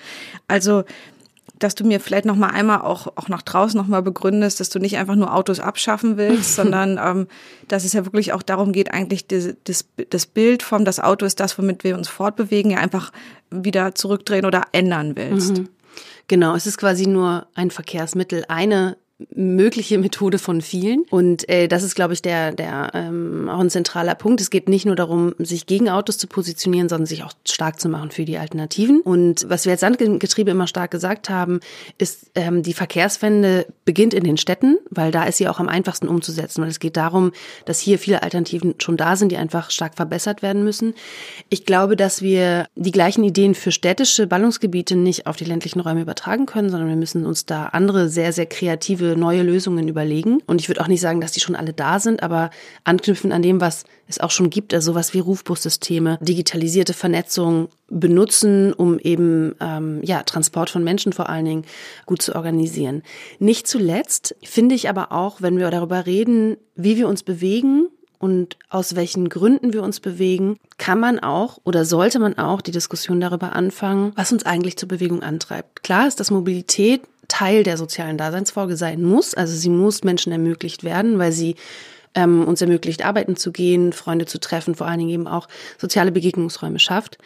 Also 0.47 0.83
dass 1.57 1.75
du 1.75 1.86
mir 1.86 2.00
vielleicht 2.00 2.25
noch 2.25 2.36
mal 2.36 2.50
einmal 2.50 2.81
auch, 2.81 3.07
auch 3.16 3.28
nach 3.28 3.42
draußen 3.42 3.80
noch 3.80 3.88
mal 3.88 4.01
begründest, 4.01 4.60
dass 4.60 4.69
du 4.69 4.80
nicht 4.80 4.98
einfach 4.98 5.16
nur 5.16 5.34
Autos 5.34 5.60
abschaffen 5.60 6.18
willst, 6.18 6.56
sondern 6.56 7.00
ähm, 7.01 7.28
dass 7.68 7.86
es 7.86 7.94
ja 7.94 8.06
wirklich 8.06 8.34
auch 8.34 8.44
darum 8.44 8.72
geht, 8.72 8.94
eigentlich 8.94 9.28
das, 9.28 9.56
das, 9.63 9.86
das 10.10 10.25
Bild 10.25 10.63
vom, 10.63 10.86
das 10.86 11.00
Auto 11.00 11.25
ist 11.25 11.40
das, 11.40 11.57
womit 11.57 11.84
wir 11.84 11.98
uns 11.98 12.07
fortbewegen, 12.07 12.72
ja 12.72 12.78
einfach 12.78 13.12
wieder 13.50 13.96
zurückdrehen 13.96 14.46
oder 14.46 14.63
ändern 14.72 15.16
willst. 15.16 15.57
Mhm. 15.57 15.69
Genau, 16.28 16.56
es 16.56 16.68
ist 16.68 16.78
quasi 16.78 17.07
nur 17.07 17.48
ein 17.56 17.72
Verkehrsmittel, 17.72 18.45
eine 18.48 18.98
mögliche 19.36 19.98
Methode 19.98 20.39
von 20.39 20.62
vielen. 20.62 21.04
Und 21.10 21.48
äh, 21.50 21.68
das 21.68 21.83
ist, 21.83 21.95
glaube 21.95 22.13
ich, 22.13 22.21
der, 22.21 22.54
der 22.54 22.92
ähm, 22.94 23.50
auch 23.50 23.60
ein 23.60 23.69
zentraler 23.69 24.16
Punkt. 24.16 24.39
Es 24.39 24.50
geht 24.50 24.69
nicht 24.69 24.86
nur 24.86 24.95
darum, 24.95 25.36
sich 25.38 25.66
gegen 25.66 25.89
Autos 25.89 26.18
zu 26.18 26.27
positionieren, 26.27 26.88
sondern 26.88 27.06
sich 27.06 27.24
auch 27.24 27.33
stark 27.45 27.80
zu 27.80 27.89
machen 27.89 28.12
für 28.12 28.24
die 28.24 28.38
Alternativen. 28.38 29.01
Und 29.01 29.45
was 29.50 29.66
wir 29.66 29.74
als 29.74 29.81
Sandgetriebe 29.81 30.52
immer 30.52 30.68
stark 30.68 30.92
gesagt 30.92 31.30
haben, 31.30 31.59
ist, 31.97 32.31
ähm, 32.35 32.64
die 32.64 32.73
Verkehrswende 32.73 33.66
beginnt 33.83 34.14
in 34.14 34.23
den 34.23 34.38
Städten, 34.38 34.78
weil 34.90 35.11
da 35.11 35.23
ist 35.23 35.38
sie 35.38 35.49
auch 35.49 35.59
am 35.59 35.68
einfachsten 35.68 36.07
umzusetzen. 36.07 36.61
Weil 36.61 36.69
es 36.69 36.80
geht 36.80 36.95
darum, 36.95 37.33
dass 37.66 37.80
hier 37.80 37.99
viele 37.99 38.23
Alternativen 38.23 38.76
schon 38.80 38.95
da 38.95 39.18
sind, 39.18 39.31
die 39.31 39.38
einfach 39.38 39.71
stark 39.71 39.95
verbessert 39.95 40.42
werden 40.42 40.64
müssen. 40.64 40.94
Ich 41.49 41.66
glaube, 41.66 41.97
dass 41.97 42.21
wir 42.21 42.68
die 42.76 42.92
gleichen 42.92 43.23
Ideen 43.26 43.54
für 43.54 43.71
städtische 43.71 44.28
Ballungsgebiete 44.28 44.95
nicht 44.95 45.28
auf 45.28 45.35
die 45.35 45.45
ländlichen 45.45 45.81
Räume 45.81 46.02
übertragen 46.02 46.45
können, 46.45 46.69
sondern 46.69 46.88
wir 46.88 46.95
müssen 46.95 47.26
uns 47.26 47.45
da 47.45 47.66
andere 47.66 48.07
sehr, 48.07 48.31
sehr 48.31 48.45
kreative 48.45 49.08
neue 49.16 49.44
Lösungen 49.44 49.87
überlegen. 49.87 50.42
Und 50.45 50.61
ich 50.61 50.69
würde 50.69 50.81
auch 50.81 50.87
nicht 50.87 51.01
sagen, 51.01 51.21
dass 51.21 51.31
die 51.31 51.39
schon 51.39 51.56
alle 51.56 51.73
da 51.73 51.99
sind, 51.99 52.23
aber 52.23 52.49
anknüpfen 52.83 53.31
an 53.31 53.42
dem, 53.42 53.61
was 53.61 53.85
es 54.07 54.19
auch 54.19 54.31
schon 54.31 54.49
gibt, 54.49 54.73
also 54.73 54.92
sowas 54.92 55.13
wie 55.13 55.19
Rufbussysteme, 55.19 56.18
digitalisierte 56.21 56.94
Vernetzung 56.94 57.69
benutzen, 57.89 58.73
um 58.73 58.97
eben 58.99 59.56
ähm, 59.59 60.01
ja 60.04 60.23
Transport 60.23 60.69
von 60.69 60.83
Menschen 60.83 61.13
vor 61.13 61.30
allen 61.30 61.45
Dingen 61.45 61.66
gut 62.06 62.21
zu 62.21 62.35
organisieren. 62.35 63.04
Nicht 63.39 63.68
zuletzt 63.68 64.35
finde 64.44 64.75
ich 64.75 64.89
aber 64.89 65.11
auch, 65.11 65.42
wenn 65.42 65.57
wir 65.57 65.69
darüber 65.69 66.06
reden, 66.06 66.57
wie 66.75 66.97
wir 66.97 67.07
uns 67.07 67.23
bewegen, 67.23 67.87
und 68.19 68.57
aus 68.69 68.95
welchen 68.95 69.30
Gründen 69.30 69.73
wir 69.73 69.81
uns 69.81 70.01
bewegen, 70.01 70.57
kann 70.78 70.99
man 70.99 71.19
auch 71.19 71.57
oder 71.63 71.85
sollte 71.85 72.19
man 72.19 72.37
auch 72.37 72.61
die 72.61 72.71
Diskussion 72.71 73.21
darüber 73.21 73.54
anfangen, 73.54 74.11
was 74.16 74.31
uns 74.31 74.45
eigentlich 74.45 74.78
zur 74.78 74.89
Bewegung 74.89 75.23
antreibt. 75.23 75.83
Klar 75.83 76.06
ist, 76.07 76.19
dass 76.19 76.30
Mobilität 76.30 77.01
Teil 77.30 77.64
der 77.64 77.78
sozialen 77.78 78.18
Daseinsfolge 78.18 78.76
sein 78.76 79.02
muss. 79.02 79.33
Also 79.33 79.56
sie 79.56 79.69
muss 79.69 80.04
Menschen 80.04 80.33
ermöglicht 80.33 80.83
werden, 80.83 81.18
weil 81.18 81.31
sie 81.31 81.56
ähm, 82.16 82.45
uns 82.45 82.62
ermöglicht, 82.62 83.06
arbeiten 83.06 83.38
zu 83.38 83.54
gehen, 83.54 83.94
Freunde 83.94 84.26
zu 84.26 84.40
treffen, 84.40 84.76
vor 84.76 84.88
allen 84.88 85.00
Dingen 85.00 85.12
eben 85.12 85.28
auch 85.28 85.48
soziale 85.78 86.12
Begegnungsräume 86.12 86.80
schafft. 86.80 87.18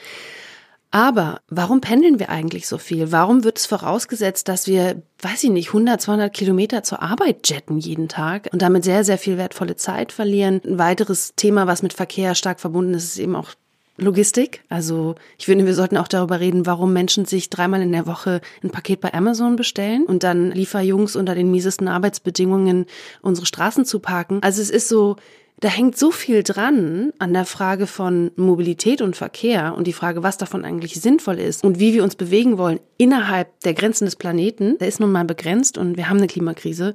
Aber 0.92 1.42
warum 1.48 1.82
pendeln 1.82 2.20
wir 2.20 2.30
eigentlich 2.30 2.68
so 2.68 2.78
viel? 2.78 3.12
Warum 3.12 3.44
wird 3.44 3.58
es 3.58 3.66
vorausgesetzt, 3.66 4.48
dass 4.48 4.68
wir, 4.68 5.02
weiß 5.24 5.44
ich 5.46 5.50
nicht, 5.50 5.70
100, 5.70 6.00
200 6.00 6.32
Kilometer 6.32 6.84
zur 6.84 7.02
Arbeit 7.02 7.50
jetten 7.50 7.80
jeden 7.80 8.10
Tag 8.10 8.48
und 8.52 8.62
damit 8.62 8.84
sehr, 8.84 9.04
sehr 9.04 9.18
viel 9.18 9.40
wertvolle 9.40 9.76
Zeit 9.76 10.12
verlieren? 10.12 10.62
Ein 10.64 10.78
weiteres 10.78 11.34
Thema, 11.36 11.66
was 11.66 11.82
mit 11.82 11.94
Verkehr 11.94 12.36
stark 12.36 12.60
verbunden 12.60 12.94
ist, 12.94 13.06
ist 13.06 13.18
eben 13.18 13.36
auch 13.36 13.50
Logistik. 13.98 14.64
Also 14.70 15.16
ich 15.38 15.46
finde, 15.46 15.66
wir 15.66 15.76
sollten 15.76 15.98
auch 15.98 16.08
darüber 16.08 16.40
reden, 16.40 16.66
warum 16.66 16.94
Menschen 16.94 17.26
sich 17.26 17.50
dreimal 17.50 17.82
in 17.82 17.92
der 17.92 18.08
Woche 18.08 18.42
ein 18.64 18.72
Paket 18.72 19.02
bei 19.02 19.14
Amazon 19.14 19.56
bestellen 19.56 20.06
und 20.06 20.24
dann 20.24 20.52
Lieferjungs 20.52 21.16
unter 21.16 21.36
den 21.36 21.52
miesesten 21.52 21.88
Arbeitsbedingungen 21.88 22.88
unsere 23.22 23.46
Straßen 23.46 23.86
zu 23.86 24.00
parken. 24.00 24.40
Also 24.42 24.62
es 24.62 24.72
ist 24.72 24.90
so, 24.90 25.18
da 25.64 25.70
hängt 25.70 25.98
so 25.98 26.12
viel 26.12 26.44
dran 26.44 27.14
an 27.20 27.32
der 27.32 27.46
Frage 27.46 27.88
von 27.88 28.32
Mobilität 28.36 29.02
und 29.02 29.16
Verkehr 29.16 29.76
und 29.78 29.88
die 29.88 29.94
Frage, 29.94 30.22
was 30.22 30.38
davon 30.38 30.66
eigentlich 30.66 31.00
sinnvoll 31.00 31.40
ist 31.40 31.64
und 31.64 31.80
wie 31.80 31.94
wir 31.94 32.04
uns 32.04 32.16
bewegen 32.16 32.58
wollen 32.58 32.82
innerhalb 32.98 33.48
der 33.62 33.74
Grenzen 33.74 34.04
des 34.04 34.18
Planeten. 34.18 34.78
Der 34.80 34.90
ist 34.90 35.00
nun 35.00 35.14
mal 35.14 35.24
begrenzt 35.24 35.78
und 35.78 35.96
wir 35.96 36.10
haben 36.10 36.18
eine 36.18 36.28
Klimakrise. 36.28 36.94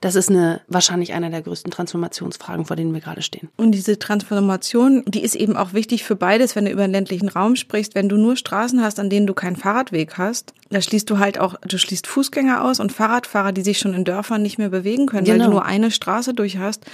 Das 0.00 0.14
ist 0.14 0.30
eine, 0.30 0.62
wahrscheinlich 0.66 1.12
einer 1.12 1.28
der 1.28 1.42
größten 1.42 1.70
Transformationsfragen, 1.70 2.64
vor 2.64 2.74
denen 2.74 2.94
wir 2.94 3.02
gerade 3.02 3.20
stehen. 3.20 3.50
Und 3.58 3.72
diese 3.72 3.98
Transformation, 3.98 5.02
die 5.06 5.22
ist 5.22 5.34
eben 5.34 5.54
auch 5.54 5.74
wichtig 5.74 6.04
für 6.04 6.16
beides, 6.16 6.56
wenn 6.56 6.64
du 6.64 6.70
über 6.70 6.86
den 6.86 6.92
ländlichen 6.92 7.28
Raum 7.28 7.54
sprichst. 7.54 7.94
Wenn 7.94 8.08
du 8.08 8.16
nur 8.16 8.36
Straßen 8.36 8.82
hast, 8.82 8.98
an 8.98 9.10
denen 9.10 9.26
du 9.26 9.34
keinen 9.34 9.56
Fahrradweg 9.56 10.16
hast, 10.16 10.54
da 10.70 10.80
schließt 10.80 11.08
du 11.08 11.18
halt 11.18 11.38
auch, 11.38 11.54
du 11.66 11.78
schließt 11.78 12.06
Fußgänger 12.06 12.64
aus 12.64 12.80
und 12.80 12.92
Fahrradfahrer, 12.92 13.52
die 13.52 13.62
sich 13.62 13.78
schon 13.78 13.94
in 13.94 14.04
Dörfern 14.04 14.42
nicht 14.42 14.58
mehr 14.58 14.70
bewegen 14.70 15.06
können, 15.06 15.24
genau. 15.24 15.34
weil 15.34 15.38
du 15.38 15.44
genau. 15.44 15.56
nur 15.56 15.64
eine 15.64 15.90
Straße 15.90 16.34
durch 16.34 16.58
hast. 16.58 16.84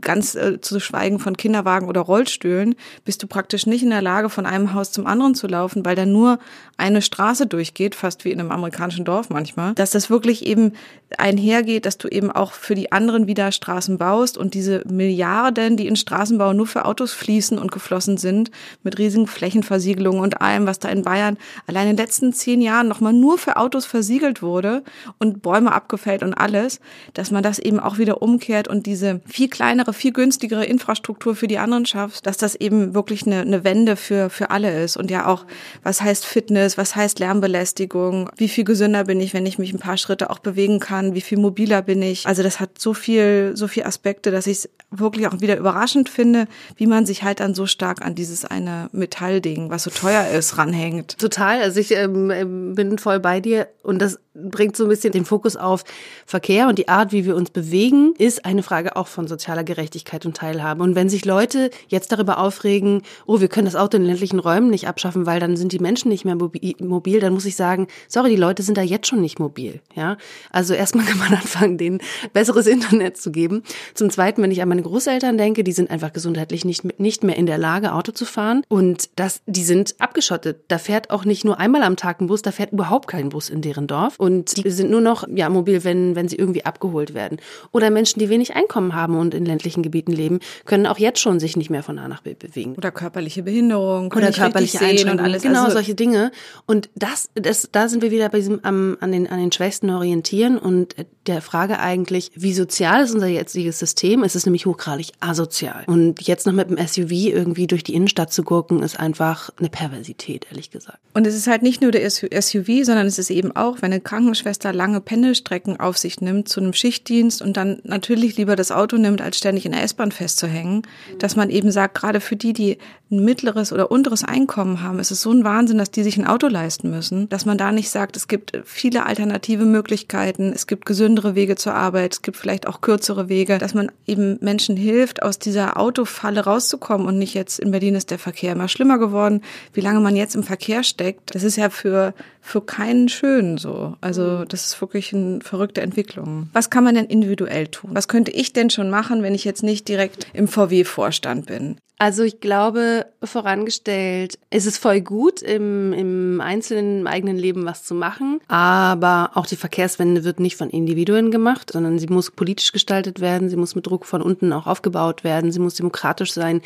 Ganz 0.00 0.36
äh, 0.36 0.60
zu 0.60 0.78
schweigen 0.78 1.18
von 1.18 1.36
Kinderwagen 1.36 1.88
oder 1.88 2.00
Rollstühlen, 2.00 2.76
bist 3.04 3.22
du 3.22 3.26
praktisch 3.26 3.66
nicht 3.66 3.82
in 3.82 3.90
der 3.90 4.02
Lage, 4.02 4.30
von 4.30 4.46
einem 4.46 4.72
Haus 4.72 4.92
zum 4.92 5.06
anderen 5.06 5.34
zu 5.34 5.48
laufen, 5.48 5.84
weil 5.84 5.96
da 5.96 6.06
nur 6.06 6.38
eine 6.76 7.02
Straße 7.02 7.46
durchgeht, 7.46 7.94
fast 7.94 8.24
wie 8.24 8.30
in 8.30 8.38
einem 8.38 8.52
amerikanischen 8.52 9.04
Dorf 9.04 9.30
manchmal. 9.30 9.74
Dass 9.74 9.90
das 9.90 10.08
wirklich 10.08 10.46
eben 10.46 10.72
einhergeht, 11.18 11.86
dass 11.86 11.98
du 11.98 12.08
eben 12.08 12.30
auch 12.30 12.52
für 12.52 12.74
die 12.74 12.92
anderen 12.92 13.26
wieder 13.26 13.50
Straßen 13.52 13.98
baust 13.98 14.38
und 14.38 14.54
diese 14.54 14.84
Milliarden, 14.88 15.76
die 15.76 15.86
in 15.86 15.96
Straßenbau 15.96 16.52
nur 16.52 16.66
für 16.66 16.84
Autos 16.84 17.12
fließen 17.12 17.58
und 17.58 17.72
geflossen 17.72 18.16
sind, 18.16 18.50
mit 18.82 18.98
riesigen 18.98 19.26
Flächenversiegelungen 19.26 20.20
und 20.20 20.40
allem, 20.40 20.66
was 20.66 20.78
da 20.78 20.88
in 20.88 21.02
Bayern 21.02 21.36
allein 21.66 21.88
in 21.88 21.96
den 21.96 22.04
letzten 22.04 22.32
zehn 22.32 22.60
Jahren 22.60 22.88
nochmal 22.88 23.12
nur 23.12 23.38
für 23.38 23.56
Autos 23.56 23.86
versiegelt 23.86 24.42
wurde 24.42 24.84
und 25.18 25.42
Bäume 25.42 25.72
abgefällt 25.72 26.22
und 26.22 26.34
alles, 26.34 26.80
dass 27.14 27.30
man 27.30 27.42
das 27.42 27.58
eben 27.58 27.80
auch 27.80 27.98
wieder 27.98 28.22
umkehrt 28.22 28.68
und 28.68 28.86
diese 28.86 29.20
viel 29.26 29.48
kleinere, 29.80 29.92
viel 29.92 30.12
günstigere 30.12 30.64
Infrastruktur 30.64 31.34
für 31.34 31.46
die 31.46 31.58
anderen 31.58 31.86
schafft, 31.86 32.26
dass 32.26 32.36
das 32.36 32.54
eben 32.54 32.94
wirklich 32.94 33.26
eine, 33.26 33.40
eine 33.40 33.64
Wende 33.64 33.96
für, 33.96 34.30
für 34.30 34.50
alle 34.50 34.82
ist. 34.82 34.96
Und 34.96 35.10
ja 35.10 35.26
auch, 35.26 35.46
was 35.82 36.00
heißt 36.00 36.26
Fitness, 36.26 36.76
was 36.76 36.96
heißt 36.96 37.18
Lärmbelästigung, 37.18 38.30
wie 38.36 38.48
viel 38.48 38.64
gesünder 38.64 39.04
bin 39.04 39.20
ich, 39.20 39.34
wenn 39.34 39.46
ich 39.46 39.58
mich 39.58 39.72
ein 39.72 39.78
paar 39.78 39.96
Schritte 39.96 40.30
auch 40.30 40.38
bewegen 40.38 40.80
kann, 40.80 41.14
wie 41.14 41.20
viel 41.20 41.38
mobiler 41.38 41.82
bin 41.82 42.02
ich. 42.02 42.26
Also 42.26 42.42
das 42.42 42.60
hat 42.60 42.78
so 42.78 42.94
viel, 42.94 43.52
so 43.54 43.68
viel 43.68 43.84
Aspekte, 43.84 44.30
dass 44.30 44.46
ich 44.46 44.58
es 44.58 44.70
wirklich 44.90 45.26
auch 45.28 45.40
wieder 45.40 45.56
überraschend 45.56 46.08
finde, 46.08 46.46
wie 46.76 46.86
man 46.86 47.06
sich 47.06 47.22
halt 47.22 47.40
dann 47.40 47.54
so 47.54 47.66
stark 47.66 48.02
an 48.02 48.14
dieses 48.14 48.44
eine 48.44 48.88
Metallding, 48.92 49.70
was 49.70 49.84
so 49.84 49.90
teuer 49.90 50.28
ist, 50.28 50.58
ranhängt. 50.58 51.18
Total. 51.18 51.62
Also 51.62 51.80
ich 51.80 51.92
ähm 51.92 52.74
bin 52.74 52.98
voll 52.98 53.20
bei 53.20 53.40
dir 53.40 53.68
und 53.82 54.00
das 54.00 54.18
bringt 54.34 54.76
so 54.76 54.84
ein 54.84 54.88
bisschen 54.88 55.12
den 55.12 55.24
Fokus 55.24 55.56
auf 55.56 55.84
Verkehr 56.24 56.68
und 56.68 56.78
die 56.78 56.88
Art, 56.88 57.12
wie 57.12 57.24
wir 57.24 57.34
uns 57.34 57.50
bewegen, 57.50 58.14
ist 58.16 58.44
eine 58.44 58.62
Frage 58.62 58.96
auch 58.96 59.08
von 59.08 59.26
sozialer 59.26 59.64
Gerechtigkeit 59.64 60.24
und 60.24 60.36
Teilhabe. 60.36 60.82
Und 60.82 60.94
wenn 60.94 61.08
sich 61.08 61.24
Leute 61.24 61.70
jetzt 61.88 62.12
darüber 62.12 62.38
aufregen, 62.38 63.02
oh, 63.26 63.40
wir 63.40 63.48
können 63.48 63.64
das 63.64 63.74
Auto 63.74 63.96
in 63.96 64.04
ländlichen 64.04 64.38
Räumen 64.38 64.70
nicht 64.70 64.86
abschaffen, 64.86 65.26
weil 65.26 65.40
dann 65.40 65.56
sind 65.56 65.72
die 65.72 65.80
Menschen 65.80 66.08
nicht 66.08 66.24
mehr 66.24 66.36
mobil, 66.36 67.20
dann 67.20 67.32
muss 67.32 67.44
ich 67.44 67.56
sagen, 67.56 67.88
sorry, 68.08 68.30
die 68.30 68.36
Leute 68.36 68.62
sind 68.62 68.78
da 68.78 68.82
jetzt 68.82 69.08
schon 69.08 69.20
nicht 69.20 69.40
mobil. 69.40 69.80
Ja, 69.96 70.16
also 70.50 70.74
erstmal 70.74 71.04
kann 71.10 71.18
man 71.18 71.34
anfangen, 71.34 71.76
denen 71.76 72.00
besseres 72.32 72.68
Internet 72.68 73.16
zu 73.16 73.32
geben. 73.32 73.64
Zum 73.94 74.10
Zweiten, 74.10 74.42
wenn 74.42 74.52
ich 74.52 74.62
an 74.62 74.68
meine 74.68 74.82
Großeltern 74.82 75.38
denke, 75.38 75.64
die 75.64 75.72
sind 75.72 75.90
einfach 75.90 76.12
gesundheitlich 76.12 76.64
nicht, 76.64 77.00
nicht 77.00 77.24
mehr 77.24 77.36
in 77.36 77.46
der 77.46 77.58
Lage, 77.58 77.92
Auto 77.94 78.12
zu 78.12 78.24
fahren 78.24 78.62
und 78.68 79.10
das, 79.16 79.42
die 79.46 79.64
sind 79.64 79.96
abgeschottet. 79.98 80.64
Da 80.68 80.78
fährt 80.78 81.10
auch 81.10 81.24
nicht 81.24 81.44
nur 81.44 81.58
einmal 81.58 81.82
am 81.82 81.96
Tag 81.96 82.20
ein 82.20 82.28
Bus, 82.28 82.42
da 82.42 82.52
fährt 82.52 82.72
überhaupt 82.72 83.08
kein 83.08 83.30
Bus 83.30 83.50
in 83.50 83.60
deren 83.60 83.88
Dorf. 83.88 84.19
Und 84.20 84.62
die 84.62 84.68
sind 84.68 84.90
nur 84.90 85.00
noch 85.00 85.26
ja 85.34 85.48
mobil, 85.48 85.82
wenn, 85.82 86.14
wenn 86.14 86.28
sie 86.28 86.36
irgendwie 86.36 86.66
abgeholt 86.66 87.14
werden. 87.14 87.38
Oder 87.72 87.88
Menschen, 87.88 88.18
die 88.18 88.28
wenig 88.28 88.54
Einkommen 88.54 88.94
haben 88.94 89.16
und 89.18 89.32
in 89.32 89.46
ländlichen 89.46 89.82
Gebieten 89.82 90.12
leben, 90.12 90.40
können 90.66 90.86
auch 90.86 90.98
jetzt 90.98 91.20
schon 91.20 91.40
sich 91.40 91.56
nicht 91.56 91.70
mehr 91.70 91.82
von 91.82 91.98
A 91.98 92.06
nach 92.06 92.20
B 92.20 92.34
bewegen. 92.34 92.74
Oder 92.76 92.90
körperliche 92.90 93.42
Behinderung. 93.42 94.12
Oder 94.12 94.30
körperliche 94.30 94.78
Einschränkungen. 94.78 95.20
Und 95.20 95.24
alles. 95.24 95.42
Genau, 95.42 95.64
also, 95.64 95.72
solche 95.72 95.94
Dinge. 95.94 96.32
Und 96.66 96.90
das, 96.94 97.30
das, 97.34 97.70
da 97.72 97.88
sind 97.88 98.02
wir 98.02 98.10
wieder 98.10 98.28
bei 98.28 98.40
diesem, 98.40 98.60
am, 98.62 98.98
an 99.00 99.10
den, 99.10 99.26
an 99.26 99.40
den 99.40 99.52
Schwächsten 99.52 99.88
orientieren 99.88 100.58
und 100.58 100.96
der 101.30 101.42
Frage 101.42 101.78
eigentlich, 101.78 102.30
wie 102.34 102.52
sozial 102.52 103.04
ist 103.04 103.14
unser 103.14 103.28
jetziges 103.28 103.78
System? 103.78 104.22
Es 104.22 104.34
ist 104.34 104.46
nämlich 104.46 104.66
hochgradig 104.66 105.12
asozial. 105.20 105.84
Und 105.86 106.22
jetzt 106.22 106.46
noch 106.46 106.52
mit 106.52 106.70
dem 106.70 106.78
SUV 106.78 107.10
irgendwie 107.10 107.66
durch 107.66 107.84
die 107.84 107.94
Innenstadt 107.94 108.32
zu 108.32 108.42
gucken, 108.42 108.82
ist 108.82 108.98
einfach 108.98 109.50
eine 109.58 109.68
Perversität, 109.68 110.46
ehrlich 110.50 110.70
gesagt. 110.70 110.98
Und 111.12 111.26
es 111.26 111.34
ist 111.34 111.46
halt 111.46 111.62
nicht 111.62 111.82
nur 111.82 111.90
der 111.90 112.08
SUV, 112.08 112.84
sondern 112.84 113.06
es 113.06 113.18
ist 113.18 113.30
eben 113.30 113.54
auch, 113.56 113.82
wenn 113.82 113.92
eine 113.92 114.00
Krankenschwester 114.00 114.72
lange 114.72 115.00
Pendelstrecken 115.00 115.80
auf 115.80 115.98
sich 115.98 116.20
nimmt 116.20 116.48
zu 116.48 116.60
einem 116.60 116.72
Schichtdienst 116.72 117.42
und 117.42 117.56
dann 117.56 117.80
natürlich 117.84 118.36
lieber 118.36 118.56
das 118.56 118.70
Auto 118.70 118.96
nimmt, 118.96 119.20
als 119.20 119.38
ständig 119.38 119.66
in 119.66 119.72
der 119.72 119.82
S-Bahn 119.82 120.12
festzuhängen, 120.12 120.82
dass 121.18 121.36
man 121.36 121.50
eben 121.50 121.70
sagt, 121.70 121.94
gerade 121.94 122.20
für 122.20 122.36
die, 122.36 122.52
die 122.52 122.78
ein 123.10 123.24
mittleres 123.24 123.72
oder 123.72 123.90
unteres 123.90 124.24
Einkommen 124.24 124.82
haben, 124.82 125.00
ist 125.00 125.10
es 125.10 125.22
so 125.22 125.32
ein 125.32 125.42
Wahnsinn, 125.42 125.78
dass 125.78 125.90
die 125.90 126.04
sich 126.04 126.16
ein 126.16 126.26
Auto 126.26 126.46
leisten 126.46 126.90
müssen, 126.90 127.28
dass 127.28 127.44
man 127.44 127.58
da 127.58 127.72
nicht 127.72 127.90
sagt, 127.90 128.16
es 128.16 128.28
gibt 128.28 128.60
viele 128.64 129.04
alternative 129.04 129.64
Möglichkeiten, 129.64 130.52
es 130.54 130.66
gibt 130.66 130.86
gesündere 130.86 131.19
Wege 131.34 131.56
zur 131.56 131.74
Arbeit, 131.74 132.14
es 132.14 132.22
gibt 132.22 132.36
vielleicht 132.36 132.66
auch 132.66 132.80
kürzere 132.80 133.28
Wege, 133.28 133.58
dass 133.58 133.74
man 133.74 133.90
eben 134.06 134.38
Menschen 134.40 134.76
hilft, 134.76 135.22
aus 135.22 135.38
dieser 135.38 135.78
Autofalle 135.78 136.44
rauszukommen 136.44 137.06
und 137.06 137.18
nicht 137.18 137.34
jetzt 137.34 137.58
in 137.58 137.70
Berlin 137.70 137.94
ist 137.94 138.10
der 138.10 138.18
Verkehr 138.18 138.52
immer 138.52 138.68
schlimmer 138.68 138.98
geworden. 138.98 139.42
Wie 139.72 139.80
lange 139.80 140.00
man 140.00 140.16
jetzt 140.16 140.34
im 140.34 140.42
Verkehr 140.42 140.82
steckt, 140.82 141.34
das 141.34 141.42
ist 141.42 141.56
ja 141.56 141.70
für, 141.70 142.14
für 142.40 142.60
keinen 142.60 143.08
schön 143.08 143.58
so. 143.58 143.96
Also 144.00 144.44
das 144.44 144.66
ist 144.66 144.80
wirklich 144.80 145.14
eine 145.14 145.40
verrückte 145.40 145.82
Entwicklung. 145.82 146.48
Was 146.52 146.70
kann 146.70 146.84
man 146.84 146.94
denn 146.94 147.06
individuell 147.06 147.68
tun? 147.68 147.90
Was 147.92 148.08
könnte 148.08 148.30
ich 148.30 148.52
denn 148.52 148.70
schon 148.70 148.90
machen, 148.90 149.22
wenn 149.22 149.34
ich 149.34 149.44
jetzt 149.44 149.62
nicht 149.62 149.88
direkt 149.88 150.26
im 150.32 150.48
VW-Vorstand 150.48 151.46
bin? 151.46 151.76
Also 152.00 152.22
ich 152.22 152.40
glaube, 152.40 153.04
vorangestellt, 153.22 154.38
ist 154.48 154.66
es 154.66 154.78
voll 154.78 155.02
gut, 155.02 155.42
im, 155.42 155.92
im 155.92 156.40
einzelnen, 156.40 157.00
im 157.00 157.06
eigenen 157.06 157.36
Leben 157.36 157.66
was 157.66 157.84
zu 157.84 157.94
machen. 157.94 158.40
Aber 158.48 159.32
auch 159.34 159.44
die 159.44 159.56
Verkehrswende 159.56 160.24
wird 160.24 160.40
nicht 160.40 160.56
von 160.56 160.70
Individuen 160.70 161.30
gemacht, 161.30 161.70
sondern 161.70 161.98
sie 161.98 162.06
muss 162.06 162.30
politisch 162.30 162.72
gestaltet 162.72 163.20
werden. 163.20 163.50
Sie 163.50 163.56
muss 163.56 163.74
mit 163.74 163.86
Druck 163.86 164.06
von 164.06 164.22
unten 164.22 164.50
auch 164.54 164.66
aufgebaut 164.66 165.24
werden. 165.24 165.52
Sie 165.52 165.58
muss 165.58 165.74
demokratisch 165.74 166.32
sein. 166.32 166.62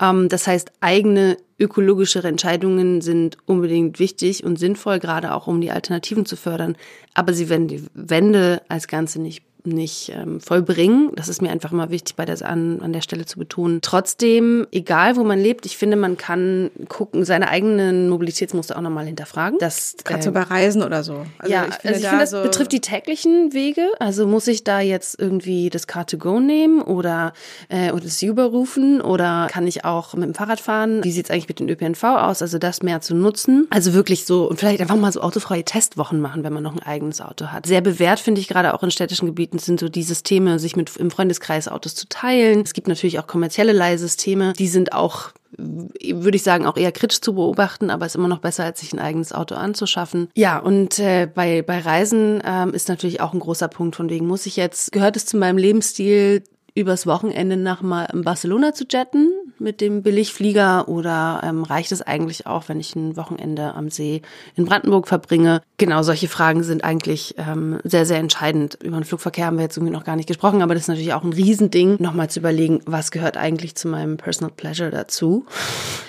Ähm, 0.00 0.28
das 0.28 0.46
heißt, 0.46 0.70
eigene 0.80 1.36
ökologische 1.58 2.22
Entscheidungen 2.22 3.00
sind 3.00 3.38
unbedingt 3.46 3.98
wichtig 3.98 4.44
und 4.44 4.58
sinnvoll, 4.58 4.98
gerade 4.98 5.34
auch 5.34 5.46
um 5.46 5.60
die 5.60 5.70
Alternativen 5.70 6.26
zu 6.26 6.36
fördern. 6.36 6.76
Aber 7.14 7.32
sie 7.32 7.48
werden 7.48 7.68
die 7.68 7.84
Wende 7.94 8.62
als 8.68 8.88
Ganze 8.88 9.20
nicht 9.20 9.45
nicht 9.66 10.12
ähm, 10.14 10.40
vollbringen. 10.40 11.10
Das 11.14 11.28
ist 11.28 11.42
mir 11.42 11.50
einfach 11.50 11.72
immer 11.72 11.90
wichtig, 11.90 12.16
bei 12.16 12.24
der, 12.24 12.36
an, 12.46 12.80
an 12.80 12.92
der 12.92 13.00
Stelle 13.00 13.26
zu 13.26 13.38
betonen. 13.38 13.80
Trotzdem, 13.82 14.66
egal 14.72 15.16
wo 15.16 15.24
man 15.24 15.38
lebt, 15.38 15.66
ich 15.66 15.76
finde, 15.76 15.96
man 15.96 16.16
kann 16.16 16.70
gucken, 16.88 17.24
seine 17.24 17.48
eigenen 17.48 18.08
Mobilitätsmuster 18.08 18.76
auch 18.76 18.80
nochmal 18.80 19.06
hinterfragen. 19.06 19.58
Das, 19.58 19.96
Gerade 20.04 20.20
äh, 20.20 20.22
so 20.22 20.32
bei 20.32 20.42
Reisen 20.42 20.82
oder 20.82 21.02
so. 21.02 21.24
Also 21.38 21.52
ja, 21.52 21.66
ich 21.68 21.74
finde, 21.74 21.88
also 21.88 21.96
ich 21.96 22.02
da 22.02 22.08
finde 22.08 22.22
das 22.22 22.30
so 22.30 22.42
betrifft 22.42 22.72
die 22.72 22.80
täglichen 22.80 23.52
Wege. 23.52 23.86
Also 23.98 24.26
muss 24.26 24.46
ich 24.46 24.64
da 24.64 24.80
jetzt 24.80 25.18
irgendwie 25.18 25.70
das 25.70 25.88
Car2Go 25.88 26.40
nehmen 26.40 26.80
oder, 26.80 27.32
äh, 27.68 27.90
oder 27.92 28.04
das 28.04 28.22
Uber 28.22 28.44
rufen 28.44 29.00
oder 29.00 29.48
kann 29.50 29.66
ich 29.66 29.84
auch 29.84 30.14
mit 30.14 30.24
dem 30.24 30.34
Fahrrad 30.34 30.60
fahren? 30.60 31.02
Wie 31.04 31.12
sieht 31.12 31.26
es 31.26 31.30
eigentlich 31.30 31.48
mit 31.48 31.60
dem 31.60 31.68
ÖPNV 31.68 32.02
aus? 32.04 32.42
Also 32.42 32.58
das 32.58 32.82
mehr 32.82 33.00
zu 33.00 33.14
nutzen. 33.14 33.66
Also 33.70 33.94
wirklich 33.94 34.24
so 34.24 34.48
und 34.48 34.58
vielleicht 34.58 34.80
einfach 34.80 34.96
mal 34.96 35.12
so 35.12 35.20
autofreie 35.20 35.64
Testwochen 35.64 36.20
machen, 36.20 36.44
wenn 36.44 36.52
man 36.52 36.62
noch 36.62 36.74
ein 36.74 36.82
eigenes 36.82 37.20
Auto 37.20 37.46
hat. 37.46 37.66
Sehr 37.66 37.80
bewährt 37.80 38.20
finde 38.20 38.40
ich 38.40 38.48
gerade 38.48 38.74
auch 38.74 38.82
in 38.82 38.90
städtischen 38.90 39.26
Gebieten 39.26 39.55
sind 39.64 39.80
so 39.80 39.88
die 39.88 40.02
Systeme, 40.02 40.58
sich 40.58 40.76
mit 40.76 40.96
im 40.96 41.10
Freundeskreis 41.10 41.68
Autos 41.68 41.94
zu 41.94 42.08
teilen. 42.08 42.62
Es 42.62 42.74
gibt 42.74 42.88
natürlich 42.88 43.18
auch 43.18 43.26
kommerzielle 43.26 43.72
Leihsysteme, 43.72 44.52
die 44.52 44.68
sind 44.68 44.92
auch 44.92 45.32
würde 45.58 46.36
ich 46.36 46.42
sagen, 46.42 46.66
auch 46.66 46.76
eher 46.76 46.92
kritisch 46.92 47.20
zu 47.20 47.34
beobachten, 47.34 47.88
aber 47.88 48.04
ist 48.04 48.16
immer 48.16 48.28
noch 48.28 48.40
besser, 48.40 48.64
als 48.64 48.80
sich 48.80 48.92
ein 48.92 48.98
eigenes 48.98 49.32
Auto 49.32 49.54
anzuschaffen. 49.54 50.28
Ja, 50.34 50.58
und 50.58 50.98
äh, 50.98 51.26
bei, 51.32 51.62
bei 51.62 51.78
Reisen 51.78 52.42
ähm, 52.44 52.74
ist 52.74 52.88
natürlich 52.88 53.20
auch 53.20 53.32
ein 53.32 53.40
großer 53.40 53.68
Punkt, 53.68 53.96
von 53.96 54.10
wegen 54.10 54.26
muss 54.26 54.44
ich 54.44 54.56
jetzt, 54.56 54.92
gehört 54.92 55.16
es 55.16 55.24
zu 55.24 55.38
meinem 55.38 55.56
Lebensstil, 55.56 56.42
übers 56.76 57.06
Wochenende 57.06 57.56
nach 57.56 57.80
mal 57.80 58.06
Barcelona 58.12 58.74
zu 58.74 58.84
jetten 58.88 59.32
mit 59.58 59.80
dem 59.80 60.02
Billigflieger 60.02 60.88
oder 60.88 61.40
ähm, 61.42 61.62
reicht 61.62 61.90
es 61.90 62.02
eigentlich 62.02 62.46
auch, 62.46 62.68
wenn 62.68 62.78
ich 62.78 62.94
ein 62.94 63.16
Wochenende 63.16 63.74
am 63.74 63.88
See 63.88 64.20
in 64.56 64.66
Brandenburg 64.66 65.08
verbringe? 65.08 65.62
Genau, 65.78 66.02
solche 66.02 66.26
Fragen 66.26 66.62
sind 66.62 66.84
eigentlich 66.84 67.34
ähm, 67.36 67.80
sehr, 67.84 68.06
sehr 68.06 68.16
entscheidend. 68.16 68.78
Über 68.82 68.96
den 68.96 69.04
Flugverkehr 69.04 69.44
haben 69.44 69.58
wir 69.58 69.64
jetzt 69.64 69.76
irgendwie 69.76 69.92
noch 69.92 70.04
gar 70.04 70.16
nicht 70.16 70.26
gesprochen, 70.26 70.62
aber 70.62 70.72
das 70.72 70.84
ist 70.84 70.88
natürlich 70.88 71.12
auch 71.12 71.22
ein 71.22 71.34
Riesending, 71.34 71.96
nochmal 71.98 72.30
zu 72.30 72.40
überlegen, 72.40 72.80
was 72.86 73.10
gehört 73.10 73.36
eigentlich 73.36 73.74
zu 73.74 73.86
meinem 73.88 74.16
Personal 74.16 74.52
Pleasure 74.56 74.90
dazu. 74.90 75.44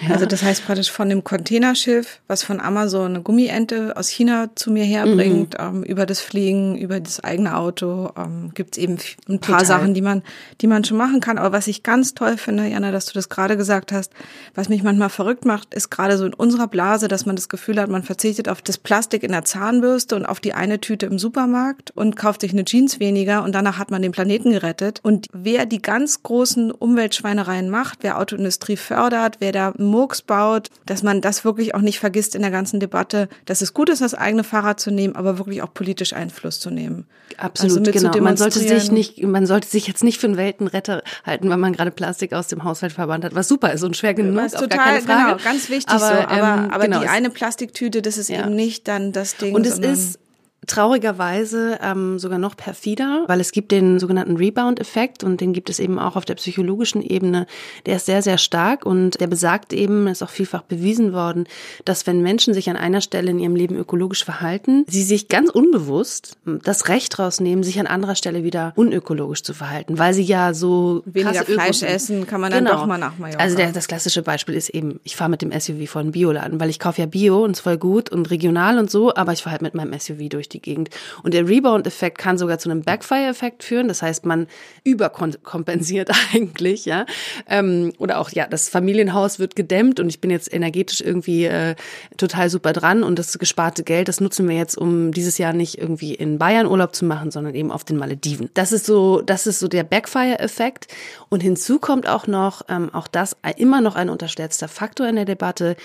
Ja. 0.02 0.08
Also 0.18 0.26
das 0.26 0.42
heißt 0.42 0.66
praktisch 0.66 0.90
von 0.90 1.10
dem 1.10 1.24
Containerschiff, 1.24 2.22
was 2.28 2.42
von 2.42 2.60
Amazon 2.60 3.14
eine 3.16 3.22
Gummiente 3.22 3.96
aus 3.96 4.08
China 4.08 4.50
zu 4.56 4.72
mir 4.72 4.84
herbringt, 4.84 5.54
mhm. 5.60 5.78
ähm, 5.78 5.84
über 5.84 6.08
das 6.08 6.22
Fliegen, 6.22 6.76
über 6.76 7.00
das 7.00 7.20
eigene 7.24 7.56
Auto, 7.56 8.10
ähm, 8.18 8.50
gibt 8.56 8.78
es 8.78 8.82
eben 8.82 8.98
ein 9.30 9.38
paar 9.38 9.60
Total. 9.60 9.66
Sachen, 9.66 9.94
die 9.94 10.02
man, 10.02 10.24
die 10.62 10.66
man 10.66 10.84
schon 10.84 10.98
machen 10.98 11.20
kann. 11.20 11.38
Aber 11.38 11.52
was 11.52 11.68
ich 11.68 11.84
ganz 11.84 12.16
toll 12.16 12.38
finde, 12.38 12.66
Jana, 12.66 12.92
dass 12.92 13.06
du 13.06 13.14
das 13.14 13.30
gerade 13.30 13.58
gesagt 13.58 13.92
hast, 13.92 14.12
was 14.56 14.70
mich 14.70 14.82
manchmal 14.82 15.10
verrückt 15.10 15.46
macht, 15.46 15.76
ist 15.76 15.92
gerade 15.92 16.18
so 16.18 16.26
in 16.26 16.34
unserer 16.34 16.68
Blase, 16.68 17.08
dass 17.08 17.28
man 17.28 17.36
das 17.36 17.48
Gefühl 17.48 17.80
hat, 17.80 17.90
man 17.90 18.02
verzichtet 18.02 18.50
auf 18.50 18.64
das 18.64 18.80
Plastik 18.80 19.22
in 19.22 19.34
der 19.34 19.46
Zeit 19.46 19.57
Zahnbürste 19.58 20.16
und 20.16 20.26
auf 20.26 20.40
die 20.40 20.54
eine 20.54 20.80
Tüte 20.80 21.06
im 21.06 21.18
Supermarkt 21.18 21.92
und 21.92 22.16
kauft 22.16 22.42
sich 22.42 22.52
eine 22.52 22.66
Jeans 22.66 23.00
weniger 23.00 23.44
und 23.44 23.54
danach 23.54 23.78
hat 23.78 23.92
man 23.92 24.02
den 24.02 24.12
Planeten 24.12 24.52
gerettet. 24.52 25.00
Und 25.04 25.28
wer 25.34 25.66
die 25.66 25.82
ganz 25.82 26.24
großen 26.24 26.72
Umweltschweinereien 26.72 27.70
macht, 27.70 28.00
wer 28.02 28.20
Autoindustrie 28.20 28.78
fördert, 28.78 29.38
wer 29.40 29.52
da 29.52 29.74
Murks 29.78 30.22
baut, 30.22 30.70
dass 30.86 31.04
man 31.04 31.22
das 31.22 31.44
wirklich 31.44 31.76
auch 31.76 31.82
nicht 31.82 32.00
vergisst 32.00 32.36
in 32.36 32.42
der 32.42 32.52
ganzen 32.52 32.80
Debatte, 32.80 33.30
dass 33.46 33.62
es 33.62 33.74
gut 33.74 33.90
ist, 33.90 34.02
das 34.02 34.14
eigene 34.14 34.44
Fahrrad 34.44 34.80
zu 34.80 34.92
nehmen, 34.92 35.16
aber 35.16 35.38
wirklich 35.38 35.62
auch 35.62 35.74
politisch 35.74 36.14
Einfluss 36.14 36.60
zu 36.60 36.70
nehmen. 36.70 37.06
Absolut, 37.38 37.88
also 37.88 38.10
genau. 38.10 38.24
Man 38.24 38.38
sollte 38.38 38.60
sich 38.60 38.92
nicht, 38.92 39.22
man 39.24 39.46
sollte 39.46 39.68
sich 39.68 39.88
jetzt 39.88 40.04
nicht 40.04 40.20
für 40.20 40.28
einen 40.28 40.38
Weltenretter 40.38 41.04
halten, 41.26 41.50
weil 41.50 41.58
man 41.58 41.74
gerade 41.74 41.92
Plastik 41.92 42.34
aus 42.34 42.48
dem 42.48 42.64
Haushalt 42.64 42.94
verbannt 42.94 43.26
hat, 43.26 43.36
was 43.36 43.48
super 43.48 43.72
ist 43.74 43.84
und 43.84 43.98
schwer 43.98 44.14
genug 44.14 44.44
ist, 44.46 44.54
total, 44.54 44.70
gar 44.70 44.86
keine 44.86 45.02
Frage. 45.02 45.38
Genau, 45.38 45.44
ganz 45.44 45.70
wichtig 45.70 45.94
aber, 45.94 46.08
so. 46.08 46.14
Aber, 46.14 46.34
ähm, 46.34 46.72
aber 46.72 46.84
genau. 46.86 47.02
die 47.02 47.08
eine 47.08 47.30
Plastiktüte, 47.30 48.02
das 48.02 48.18
ist 48.18 48.30
ja. 48.30 48.40
eben 48.40 48.56
nicht 48.56 48.88
dann 48.88 49.12
das 49.12 49.36
Ding, 49.38 49.47
und 49.54 49.66
es 49.66 49.80
ist 49.80 50.20
traurigerweise 50.68 51.80
ähm, 51.82 52.20
sogar 52.20 52.38
noch 52.38 52.56
perfider, 52.56 53.24
weil 53.28 53.40
es 53.40 53.52
gibt 53.52 53.72
den 53.72 54.00
sogenannten 54.00 54.36
Rebound-Effekt 54.36 55.24
und 55.24 55.42
den 55.42 55.54
gibt 55.54 55.70
es 55.70 55.80
eben 55.80 55.98
auch 55.98 56.16
auf 56.16 56.26
der 56.26 56.36
psychologischen 56.36 57.02
Ebene. 57.02 57.48
Der 57.86 57.96
ist 57.96 58.06
sehr, 58.06 58.22
sehr 58.22 58.38
stark 58.38 58.86
und 58.86 59.20
der 59.20 59.28
besagt 59.28 59.72
eben, 59.74 60.08
ist 60.08 60.22
auch 60.22 60.30
vielfach 60.30 60.64
bewiesen 60.64 61.14
worden, 61.14 61.46
dass 61.86 62.06
wenn 62.06 62.22
Menschen 62.22 62.54
sich 62.54 62.70
an 62.70 62.76
einer 62.76 63.02
Stelle 63.02 63.32
in 63.32 63.40
ihrem 63.40 63.56
Leben 63.56 63.76
ökologisch 63.76 64.26
verhalten, 64.26 64.84
sie 64.88 65.04
sich 65.04 65.30
ganz 65.30 65.50
unbewusst 65.50 66.38
das 66.46 66.90
Recht 66.90 67.18
rausnehmen, 67.18 67.64
sich 67.64 67.80
an 67.80 67.88
anderer 67.88 68.16
Stelle 68.16 68.44
wieder 68.44 68.74
unökologisch 68.76 69.44
zu 69.44 69.54
verhalten, 69.54 69.98
weil 69.98 70.14
sie 70.14 70.24
ja 70.24 70.54
so 70.54 71.02
weniger 71.06 71.46
Fleisch 71.46 71.82
essen, 71.82 72.28
kann 72.28 72.42
man 72.42 72.52
dann 72.52 72.66
genau. 72.66 72.78
doch 72.78 72.86
mal 72.86 72.98
nach 72.98 73.18
Mallorca. 73.18 73.42
Also 73.42 73.56
der, 73.56 73.72
das 73.72 73.88
klassische 73.88 74.22
Beispiel 74.22 74.56
ist 74.56 74.70
eben, 74.70 75.00
ich 75.06 75.16
fahre 75.16 75.30
mit 75.30 75.42
dem 75.42 75.58
SUV 75.58 75.90
vor 75.90 76.02
einen 76.02 76.12
Bioladen, 76.12 76.60
weil 76.60 76.70
ich 76.70 76.80
kaufe 76.80 77.02
ja 77.02 77.08
Bio 77.08 77.44
und 77.46 77.52
es 77.52 77.62
voll 77.62 77.78
gut 77.78 78.12
und 78.12 78.30
regional 78.30 78.78
und 78.80 78.92
so, 78.92 79.16
aber 79.16 79.32
ich 79.32 79.44
fahre 79.44 79.54
halt 79.54 79.62
mit 79.62 79.74
meinem 79.74 79.98
SUV 79.98 80.28
durch 80.30 80.50
die 80.50 80.57
die 80.58 80.62
Gegend. 80.62 80.90
Und 81.24 81.34
der 81.34 81.48
Rebound-Effekt 81.48 82.18
kann 82.18 82.38
sogar 82.38 82.58
zu 82.58 82.70
einem 82.70 82.82
Backfire-Effekt 82.82 83.64
führen. 83.64 83.88
Das 83.88 84.02
heißt, 84.02 84.26
man 84.26 84.48
überkompensiert 84.84 86.10
eigentlich, 86.34 86.86
ja. 86.86 87.06
Ähm, 87.48 87.94
oder 87.98 88.20
auch, 88.20 88.32
ja, 88.32 88.48
das 88.48 88.70
Familienhaus 88.70 89.40
wird 89.40 89.56
gedämmt 89.56 90.00
und 90.00 90.10
ich 90.10 90.20
bin 90.20 90.32
jetzt 90.32 90.52
energetisch 90.52 91.02
irgendwie 91.02 91.46
äh, 91.46 91.76
total 92.18 92.50
super 92.50 92.74
dran 92.74 93.04
und 93.04 93.20
das 93.20 93.38
gesparte 93.38 93.84
Geld, 93.84 94.08
das 94.08 94.20
nutzen 94.20 94.48
wir 94.50 94.56
jetzt, 94.56 94.78
um 94.78 95.12
dieses 95.12 95.38
Jahr 95.38 95.54
nicht 95.54 95.78
irgendwie 95.78 96.14
in 96.14 96.38
Bayern 96.38 96.68
Urlaub 96.68 96.96
zu 96.96 97.06
machen, 97.06 97.32
sondern 97.32 97.56
eben 97.56 97.72
auf 97.72 97.84
den 97.84 97.98
Malediven. 97.98 98.50
Das 98.54 98.72
ist 98.72 98.86
so, 98.86 99.22
das 99.22 99.48
ist 99.48 99.60
so 99.60 99.68
der 99.68 99.84
Backfire-Effekt. 99.84 100.88
Und 101.30 101.42
hinzu 101.44 101.80
kommt 101.80 102.08
auch 102.08 102.28
noch, 102.28 102.64
ähm, 102.70 102.94
auch 102.94 103.08
das 103.08 103.36
immer 103.58 103.82
noch 103.82 103.96
ein 103.96 104.10
unterschätzter 104.10 104.68
Faktor 104.68 105.08
in 105.08 105.16
der 105.16 105.26
Debatte, 105.26 105.76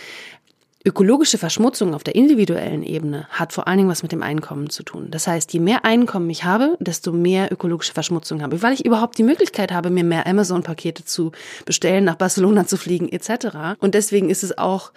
Ökologische 0.85 1.39
Verschmutzung 1.39 1.95
auf 1.95 2.03
der 2.03 2.17
individuellen 2.17 2.83
Ebene 2.83 3.29
hat 3.31 3.53
vor 3.53 3.69
allen 3.69 3.79
Dingen 3.79 3.89
was 3.89 4.03
mit 4.03 4.11
dem 4.11 4.23
Einkommen 4.23 4.69
zu 4.69 4.83
tun. 4.83 5.09
Das 5.11 5.29
heißt, 5.29 5.53
je 5.53 5.61
mehr 5.61 5.85
Einkommen 5.85 6.29
ich 6.29 6.43
habe, 6.43 6.77
desto 6.81 7.13
mehr 7.13 7.53
ökologische 7.53 7.93
Verschmutzung 7.93 8.43
habe, 8.43 8.63
weil 8.63 8.75
ich 8.75 8.85
überhaupt 8.85 9.17
die 9.17 9.23
Möglichkeit 9.23 9.71
habe, 9.71 9.91
mir 9.91 10.03
mehr 10.03 10.27
Amazon-Pakete 10.27 11.05
zu 11.05 11.31
bestellen, 11.67 12.05
nach 12.05 12.17
Barcelona 12.17 12.67
zu 12.67 12.77
fliegen 12.77 13.09
etc. 13.09 13.79
Und 13.79 13.95
deswegen 13.95 14.29
ist 14.29 14.43
es 14.43 14.59
auch 14.59 14.93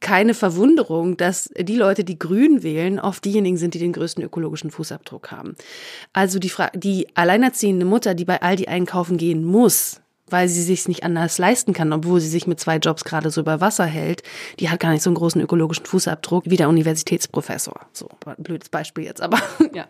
keine 0.00 0.32
Verwunderung, 0.32 1.18
dass 1.18 1.50
die 1.58 1.76
Leute, 1.76 2.04
die 2.04 2.18
Grün 2.18 2.62
wählen, 2.62 2.98
oft 2.98 3.22
diejenigen 3.24 3.58
sind, 3.58 3.74
die 3.74 3.78
den 3.78 3.92
größten 3.92 4.24
ökologischen 4.24 4.70
Fußabdruck 4.70 5.30
haben. 5.30 5.54
Also 6.14 6.38
die, 6.38 6.48
Fra 6.48 6.70
die 6.74 7.08
alleinerziehende 7.14 7.84
Mutter, 7.84 8.14
die 8.14 8.24
bei 8.24 8.40
Aldi 8.40 8.66
einkaufen 8.66 9.18
gehen 9.18 9.44
muss, 9.44 10.00
weil 10.30 10.48
sie 10.48 10.62
sich 10.62 10.88
nicht 10.88 11.04
anders 11.04 11.38
leisten 11.38 11.72
kann, 11.72 11.92
obwohl 11.92 12.20
sie 12.20 12.28
sich 12.28 12.46
mit 12.46 12.60
zwei 12.60 12.76
Jobs 12.76 13.04
gerade 13.04 13.30
so 13.30 13.40
über 13.40 13.60
Wasser 13.60 13.86
hält. 13.86 14.22
Die 14.58 14.70
hat 14.70 14.80
gar 14.80 14.92
nicht 14.92 15.02
so 15.02 15.10
einen 15.10 15.16
großen 15.16 15.40
ökologischen 15.40 15.86
Fußabdruck 15.86 16.44
wie 16.46 16.56
der 16.56 16.68
Universitätsprofessor. 16.68 17.80
So, 17.92 18.08
blödes 18.38 18.68
Beispiel 18.68 19.04
jetzt, 19.04 19.20
aber 19.20 19.38
ja. 19.74 19.86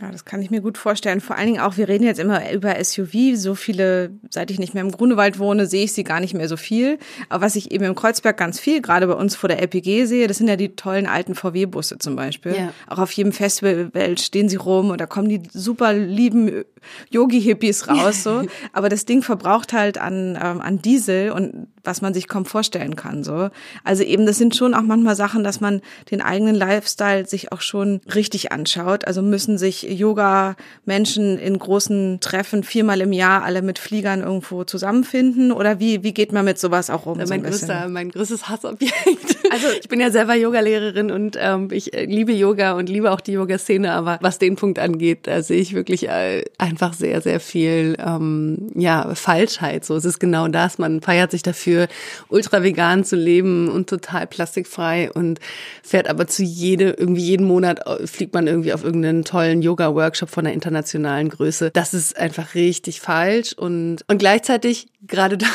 Ja, 0.00 0.10
das 0.10 0.24
kann 0.24 0.42
ich 0.42 0.50
mir 0.50 0.60
gut 0.60 0.76
vorstellen. 0.76 1.20
Vor 1.20 1.36
allen 1.36 1.46
Dingen 1.46 1.60
auch, 1.60 1.76
wir 1.76 1.88
reden 1.88 2.04
jetzt 2.04 2.18
immer 2.18 2.52
über 2.52 2.82
SUV. 2.82 3.36
So 3.36 3.54
viele, 3.54 4.10
seit 4.30 4.50
ich 4.50 4.58
nicht 4.58 4.74
mehr 4.74 4.82
im 4.82 4.90
Grunewald 4.90 5.38
wohne, 5.38 5.66
sehe 5.66 5.84
ich 5.84 5.92
sie 5.92 6.04
gar 6.04 6.20
nicht 6.20 6.34
mehr 6.34 6.48
so 6.48 6.56
viel. 6.56 6.98
Aber 7.28 7.44
was 7.44 7.56
ich 7.56 7.70
eben 7.70 7.84
im 7.84 7.94
Kreuzberg 7.94 8.36
ganz 8.36 8.58
viel, 8.58 8.82
gerade 8.82 9.06
bei 9.06 9.14
uns 9.14 9.36
vor 9.36 9.48
der 9.48 9.60
LPG 9.60 10.06
sehe, 10.06 10.26
das 10.26 10.38
sind 10.38 10.48
ja 10.48 10.56
die 10.56 10.74
tollen 10.74 11.06
alten 11.06 11.34
VW-Busse 11.34 11.98
zum 11.98 12.16
Beispiel. 12.16 12.56
Ja. 12.56 12.72
Auch 12.88 12.98
auf 12.98 13.12
jedem 13.12 13.32
Festival 13.32 13.90
stehen 14.18 14.48
sie 14.48 14.56
rum 14.56 14.90
und 14.90 15.00
da 15.00 15.06
kommen 15.06 15.28
die 15.28 15.42
super 15.52 15.92
lieben 15.92 16.64
Yogi-Hippies 17.10 17.88
raus. 17.88 18.22
So. 18.22 18.42
Aber 18.72 18.88
das 18.88 19.04
Ding 19.04 19.22
verbraucht 19.22 19.72
halt 19.72 19.98
an, 19.98 20.38
ähm, 20.42 20.60
an 20.60 20.82
Diesel 20.82 21.30
und 21.30 21.68
was 21.84 22.00
man 22.00 22.14
sich 22.14 22.28
kaum 22.28 22.44
vorstellen 22.44 22.96
kann. 22.96 23.24
So. 23.24 23.50
Also 23.84 24.02
eben, 24.02 24.26
das 24.26 24.38
sind 24.38 24.56
schon 24.56 24.74
auch 24.74 24.82
manchmal 24.82 25.16
Sachen, 25.16 25.44
dass 25.44 25.60
man 25.60 25.80
den 26.10 26.20
eigenen 26.20 26.54
Lifestyle 26.54 27.26
sich 27.26 27.52
auch 27.52 27.60
schon 27.60 28.00
richtig 28.14 28.52
anschaut. 28.52 29.06
Also 29.06 29.22
müssen 29.22 29.58
sich 29.58 29.82
Yoga-Menschen 29.82 31.38
in 31.38 31.58
großen 31.58 32.18
Treffen 32.20 32.62
viermal 32.62 33.00
im 33.00 33.12
Jahr 33.12 33.42
alle 33.44 33.62
mit 33.62 33.78
Fliegern 33.78 34.22
irgendwo 34.22 34.64
zusammenfinden? 34.64 35.52
Oder 35.52 35.80
wie, 35.80 36.02
wie 36.02 36.14
geht 36.14 36.32
man 36.32 36.44
mit 36.44 36.58
sowas 36.58 36.90
auch 36.90 37.06
um? 37.06 37.18
Mein, 37.18 37.26
so 37.26 37.48
größter, 37.50 37.88
mein 37.88 38.10
größtes 38.10 38.48
Hassobjekt. 38.48 38.94
Also 39.50 39.66
ich 39.78 39.88
bin 39.88 40.00
ja 40.00 40.10
selber 40.10 40.34
Yogalehrerin 40.34 41.12
und 41.12 41.36
ähm, 41.38 41.68
ich 41.70 41.94
äh, 41.94 42.06
liebe 42.06 42.32
Yoga 42.32 42.72
und 42.72 42.88
liebe 42.88 43.12
auch 43.12 43.20
die 43.20 43.32
Yoga-Szene, 43.32 43.92
aber 43.92 44.18
was 44.20 44.38
den 44.38 44.56
Punkt 44.56 44.80
angeht, 44.80 45.26
da 45.28 45.42
sehe 45.42 45.60
ich 45.60 45.74
wirklich 45.74 46.08
äh, 46.08 46.44
einfach 46.58 46.94
sehr, 46.94 47.20
sehr 47.20 47.38
viel 47.38 47.96
ähm, 48.04 48.72
ja, 48.74 49.14
Falschheit. 49.14 49.84
So 49.84 49.94
es 49.94 50.04
ist 50.04 50.18
genau 50.18 50.48
das. 50.48 50.78
Man 50.78 51.00
feiert 51.00 51.30
sich 51.30 51.42
dafür, 51.42 51.73
ultra 52.28 52.62
vegan 52.62 53.04
zu 53.04 53.16
leben 53.16 53.68
und 53.68 53.88
total 53.88 54.26
plastikfrei 54.26 55.12
und 55.12 55.40
fährt 55.82 56.08
aber 56.08 56.26
zu 56.26 56.42
jede, 56.42 56.90
irgendwie 56.90 57.22
jeden 57.22 57.46
Monat 57.46 57.86
äh, 57.86 58.06
fliegt 58.06 58.34
man 58.34 58.46
irgendwie 58.46 58.72
auf 58.72 58.82
irgendeinen 58.82 59.24
tollen 59.24 59.62
Yoga 59.62 59.84
Yoga-Workshop 59.84 60.30
von 60.30 60.46
einer 60.46 60.54
internationalen 60.54 61.28
Größe. 61.28 61.70
Das 61.72 61.94
ist 61.94 62.16
einfach 62.16 62.54
richtig 62.54 63.00
falsch 63.00 63.52
und, 63.52 63.98
und 64.08 64.18
gleichzeitig, 64.18 64.88
gerade 65.06 65.38
da, 65.38 65.46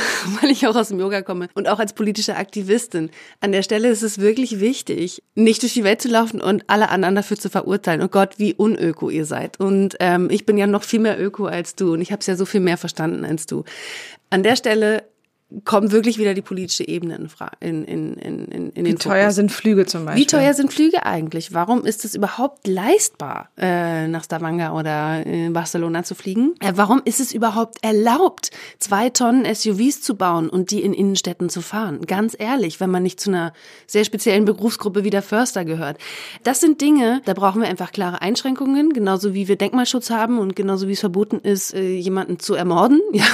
weil 0.42 0.52
ich 0.52 0.68
auch 0.68 0.76
aus 0.76 0.90
dem 0.90 1.00
Yoga 1.00 1.22
komme 1.22 1.50
und 1.54 1.68
auch 1.68 1.80
als 1.80 1.94
politische 1.94 2.36
Aktivistin, 2.36 3.10
an 3.42 3.52
der 3.52 3.64
Stelle 3.64 3.90
ist 3.90 4.04
es 4.04 4.20
wirklich 4.20 4.60
wichtig, 4.60 5.24
nicht 5.36 5.62
durch 5.62 5.74
die 5.74 5.84
Welt 5.84 6.02
zu 6.02 6.10
laufen 6.10 6.42
und 6.42 6.64
alle 6.68 6.90
anderen 6.90 7.16
dafür 7.16 7.38
zu 7.38 7.50
verurteilen. 7.50 8.02
Oh 8.02 8.08
Gott, 8.08 8.36
wie 8.38 8.54
unöko 8.54 9.10
ihr 9.10 9.26
seid. 9.26 9.60
Und 9.60 9.96
ähm, 10.00 10.30
ich 10.30 10.46
bin 10.46 10.58
ja 10.58 10.68
noch 10.68 10.84
viel 10.84 11.00
mehr 11.00 11.20
öko 11.20 11.46
als 11.46 11.76
du 11.76 11.94
und 11.94 12.02
ich 12.02 12.12
habe 12.12 12.20
es 12.20 12.28
ja 12.28 12.36
so 12.36 12.46
viel 12.46 12.62
mehr 12.62 12.78
verstanden 12.78 13.26
als 13.26 13.46
du. 13.46 13.64
An 14.30 14.44
der 14.44 14.56
Stelle 14.56 15.04
kommt 15.66 15.92
wirklich 15.92 16.20
wieder 16.20 16.36
die 16.36 16.42
politische 16.42 16.88
Ebene 16.88 17.16
in, 17.60 17.84
in, 17.84 18.14
in, 18.14 18.46
in, 18.46 18.70
in 18.70 18.86
Wie 18.86 18.90
den 18.90 19.00
teuer 19.00 19.32
sind 19.32 19.52
Flüge 19.52 19.88
zum 19.88 20.06
Beispiel? 20.06 20.22
Wie 20.22 20.28
teuer 20.28 20.54
sind 20.54 20.72
Flüge 20.72 21.06
eigentlich? 21.06 21.54
Warum 21.54 21.86
ist 21.86 22.06
es 22.06 22.14
überhaupt 22.14 22.68
leistbar, 22.68 23.50
äh, 23.58 24.08
nach 24.08 24.24
Stavanger 24.24 24.76
oder 24.76 25.26
in 25.26 25.54
Barcelona 25.54 26.04
zu 26.04 26.14
fliegen? 26.14 26.54
Äh, 26.60 26.74
warum 26.76 27.02
ist 27.04 27.20
es 27.20 27.34
überhaupt 27.34 27.84
erlaubt, 27.84 28.52
zwei 28.78 29.10
Tonnen 29.10 29.44
SUVs 29.52 30.02
zu 30.02 30.16
bauen 30.16 30.50
und 30.50 30.70
die 30.70 30.84
in 30.84 30.94
Innenstädten 30.94 31.50
zu 31.50 31.62
fahren? 31.62 32.02
Ganz 32.06 32.36
ehrlich, 32.38 32.80
wenn 32.80 32.92
man 32.92 33.02
nicht 33.02 33.20
zu 33.20 33.32
einer 33.32 33.54
sehr 33.88 34.06
speziellen 34.06 34.46
Berufsgruppe 34.46 35.04
wie 35.04 35.10
der 35.10 35.24
Förster 35.24 35.66
gehört. 35.66 35.98
Das 36.44 36.60
sind 36.60 36.80
Dinge, 36.80 37.22
da 37.26 37.34
brauchen 37.34 37.62
wir 37.62 37.70
einfach 37.70 37.92
klare 37.92 38.22
Einschränkungen, 38.22 38.94
genauso 38.94 39.34
wie 39.34 39.48
wir 39.48 39.56
Denkmalschutz 39.56 40.12
haben 40.12 40.38
und 40.38 40.56
genauso 40.56 40.88
wie 40.88 40.94
es 40.94 41.00
verboten 41.00 41.40
ist, 41.40 41.74
äh, 41.74 41.96
jemanden 41.96 42.40
zu 42.40 42.54
ermorden. 42.54 43.02
Ja, 43.20 43.26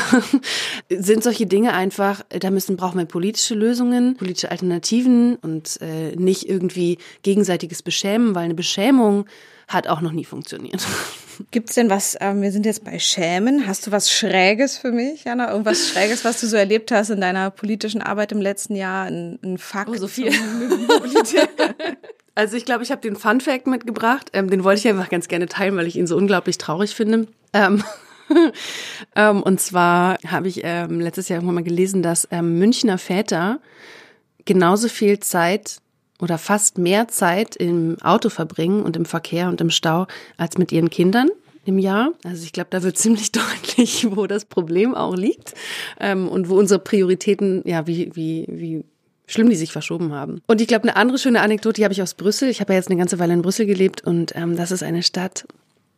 sind 0.89 1.21
solche 1.21 1.45
Dinge 1.45 1.73
einfach 1.73 2.04
einfach, 2.05 2.25
da 2.29 2.51
müssen, 2.51 2.77
brauchen 2.77 2.99
wir 2.99 3.05
politische 3.05 3.55
Lösungen, 3.55 4.15
politische 4.15 4.51
Alternativen 4.51 5.35
und 5.37 5.79
äh, 5.81 6.15
nicht 6.15 6.47
irgendwie 6.47 6.99
gegenseitiges 7.23 7.81
Beschämen, 7.81 8.35
weil 8.35 8.45
eine 8.45 8.53
Beschämung 8.53 9.25
hat 9.67 9.87
auch 9.87 10.01
noch 10.01 10.11
nie 10.11 10.25
funktioniert. 10.25 10.85
Gibt 11.51 11.69
es 11.69 11.75
denn 11.75 11.89
was, 11.89 12.15
ähm, 12.21 12.41
wir 12.41 12.51
sind 12.51 12.65
jetzt 12.65 12.85
bei 12.85 12.99
Schämen, 12.99 13.67
hast 13.67 13.87
du 13.87 13.91
was 13.91 14.11
Schräges 14.11 14.77
für 14.77 14.91
mich, 14.91 15.25
Jana? 15.25 15.51
Irgendwas 15.51 15.89
Schräges, 15.89 16.23
was 16.23 16.39
du 16.39 16.47
so 16.47 16.55
erlebt 16.55 16.91
hast 16.91 17.09
in 17.09 17.19
deiner 17.19 17.49
politischen 17.49 18.01
Arbeit 18.01 18.31
im 18.31 18.39
letzten 18.39 18.75
Jahr? 18.75 19.05
Ein, 19.05 19.39
ein 19.43 19.57
Fakt? 19.57 19.89
Oh, 19.89 19.95
so 19.95 20.07
viel. 20.07 20.31
also 22.35 22.55
ich 22.55 22.63
glaube, 22.63 22.83
ich 22.83 22.91
habe 22.91 23.01
den 23.01 23.17
Fun 23.17 23.41
Fact 23.41 23.67
mitgebracht. 23.67 24.29
Ähm, 24.33 24.49
den 24.49 24.63
wollte 24.63 24.79
ich 24.79 24.87
einfach 24.87 25.09
ganz 25.09 25.27
gerne 25.27 25.47
teilen, 25.47 25.75
weil 25.75 25.87
ich 25.87 25.97
ihn 25.97 26.07
so 26.07 26.15
unglaublich 26.15 26.57
traurig 26.57 26.95
finde. 26.95 27.27
Ähm, 27.51 27.83
ähm, 29.15 29.43
und 29.43 29.59
zwar 29.59 30.17
habe 30.27 30.47
ich 30.47 30.61
ähm, 30.63 30.99
letztes 30.99 31.29
Jahr 31.29 31.37
irgendwann 31.37 31.55
mal 31.55 31.63
gelesen, 31.63 32.01
dass 32.01 32.27
ähm, 32.31 32.59
Münchner 32.59 32.97
Väter 32.97 33.59
genauso 34.45 34.87
viel 34.87 35.19
Zeit 35.19 35.79
oder 36.19 36.37
fast 36.37 36.77
mehr 36.77 37.07
Zeit 37.07 37.55
im 37.55 37.97
Auto 38.01 38.29
verbringen 38.29 38.83
und 38.83 38.95
im 38.95 39.05
Verkehr 39.05 39.49
und 39.49 39.61
im 39.61 39.69
Stau 39.69 40.07
als 40.37 40.57
mit 40.57 40.71
ihren 40.71 40.89
Kindern 40.89 41.29
im 41.65 41.79
Jahr. 41.79 42.11
Also 42.23 42.43
ich 42.43 42.53
glaube, 42.53 42.69
da 42.69 42.83
wird 42.83 42.97
ziemlich 42.97 43.31
deutlich, 43.31 44.07
wo 44.15 44.27
das 44.27 44.45
Problem 44.45 44.95
auch 44.95 45.15
liegt 45.15 45.53
ähm, 45.99 46.27
und 46.27 46.49
wo 46.49 46.57
unsere 46.57 46.79
Prioritäten, 46.79 47.61
ja, 47.65 47.87
wie, 47.87 48.11
wie, 48.15 48.45
wie 48.47 48.83
schlimm 49.27 49.49
die 49.49 49.55
sich 49.55 49.71
verschoben 49.71 50.13
haben. 50.13 50.41
Und 50.47 50.61
ich 50.61 50.67
glaube, 50.67 50.83
eine 50.83 50.95
andere 50.95 51.17
schöne 51.17 51.41
Anekdote, 51.41 51.75
die 51.75 51.83
habe 51.83 51.93
ich 51.93 52.01
aus 52.01 52.13
Brüssel. 52.13 52.49
Ich 52.49 52.61
habe 52.61 52.73
ja 52.73 52.77
jetzt 52.77 52.89
eine 52.89 52.99
ganze 52.99 53.19
Weile 53.19 53.33
in 53.33 53.41
Brüssel 53.41 53.65
gelebt 53.65 54.05
und 54.05 54.35
ähm, 54.35 54.55
das 54.55 54.71
ist 54.71 54.83
eine 54.83 55.03
Stadt, 55.03 55.45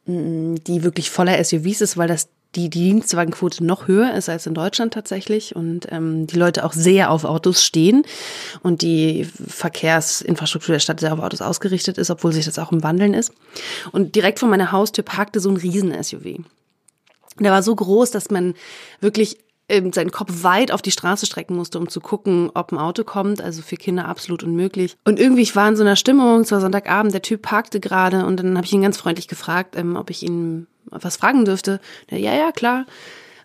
die 0.08 0.84
wirklich 0.84 1.10
voller 1.10 1.44
SUVs 1.44 1.82
ist, 1.82 1.98
weil 1.98 2.08
das 2.08 2.30
die, 2.56 2.70
die 2.70 2.92
Dienstwagenquote 2.92 3.64
noch 3.64 3.88
höher 3.88 4.14
ist 4.16 4.30
als 4.30 4.48
in 4.48 4.54
Deutschland 4.54 4.94
tatsächlich 4.94 5.56
und 5.56 5.88
ähm, 5.92 6.28
die 6.28 6.38
Leute 6.38 6.64
auch 6.64 6.74
sehr 6.74 7.12
auf 7.12 7.26
Autos 7.26 7.64
stehen 7.64 8.04
und 8.64 8.82
die 8.82 9.26
Verkehrsinfrastruktur 9.26 10.74
der 10.74 10.80
Stadt 10.80 11.00
sehr 11.00 11.14
auf 11.14 11.20
Autos 11.20 11.42
ausgerichtet 11.42 11.98
ist, 11.98 12.10
obwohl 12.10 12.32
sich 12.32 12.46
das 12.46 12.58
auch 12.58 12.72
im 12.72 12.84
Wandeln 12.84 13.14
ist. 13.14 13.34
Und 13.92 14.16
direkt 14.16 14.40
vor 14.40 14.50
meiner 14.50 14.72
Haustür 14.72 15.04
parkte 15.04 15.40
so 15.40 15.50
ein 15.50 15.58
Riesen-SUV. 15.58 16.40
Der 17.40 17.52
war 17.52 17.62
so 17.62 17.76
groß, 17.76 18.12
dass 18.12 18.32
man 18.32 18.56
wirklich 19.02 19.38
ähm, 19.70 19.92
seinen 19.94 20.12
Kopf 20.12 20.44
weit 20.44 20.72
auf 20.72 20.82
die 20.82 20.92
Straße 20.92 21.26
strecken 21.26 21.56
musste, 21.56 21.80
um 21.80 21.90
zu 21.90 22.00
gucken, 22.00 22.50
ob 22.54 22.72
ein 22.72 22.78
Auto 22.78 23.04
kommt. 23.04 23.42
Also 23.42 23.62
für 23.62 23.76
Kinder 23.76 24.08
absolut 24.08 24.44
unmöglich. 24.44 24.96
Und 25.04 25.20
irgendwie, 25.20 25.42
ich 25.42 25.56
war 25.56 25.68
in 25.68 25.76
so 25.76 25.84
einer 25.84 25.96
Stimmung, 25.96 26.42
es 26.42 26.52
war 26.52 26.62
Sonntagabend, 26.62 27.14
der 27.14 27.22
Typ 27.22 27.42
parkte 27.42 27.80
gerade 27.80 28.26
und 28.26 28.38
dann 28.38 28.56
habe 28.56 28.66
ich 28.66 28.74
ihn 28.74 28.82
ganz 28.82 28.98
freundlich 28.98 29.28
gefragt, 29.28 29.76
ähm, 29.76 29.96
ob 29.96 30.10
ich 30.10 30.24
ihn 30.24 30.68
was 30.86 31.18
fragen 31.18 31.46
dürfte. 31.46 31.80
Der, 32.10 32.20
ja, 32.20 32.34
ja, 32.34 32.52
klar. 32.52 32.86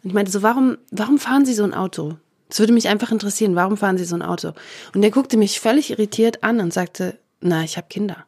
Und 0.02 0.10
ich 0.10 0.14
meinte 0.14 0.32
so, 0.32 0.42
warum, 0.42 0.78
warum 0.90 1.18
fahren 1.18 1.44
Sie 1.44 1.54
so 1.54 1.64
ein 1.64 1.74
Auto? 1.74 2.16
Das 2.48 2.58
würde 2.58 2.72
mich 2.72 2.88
einfach 2.88 3.10
interessieren, 3.10 3.54
warum 3.54 3.76
fahren 3.76 3.98
Sie 3.98 4.04
so 4.04 4.14
ein 4.14 4.22
Auto? 4.22 4.52
Und 4.94 5.02
er 5.02 5.10
guckte 5.10 5.36
mich 5.36 5.60
völlig 5.60 5.90
irritiert 5.90 6.44
an 6.44 6.60
und 6.60 6.72
sagte, 6.72 7.18
na, 7.40 7.64
ich 7.64 7.76
habe 7.76 7.86
Kinder. 7.88 8.26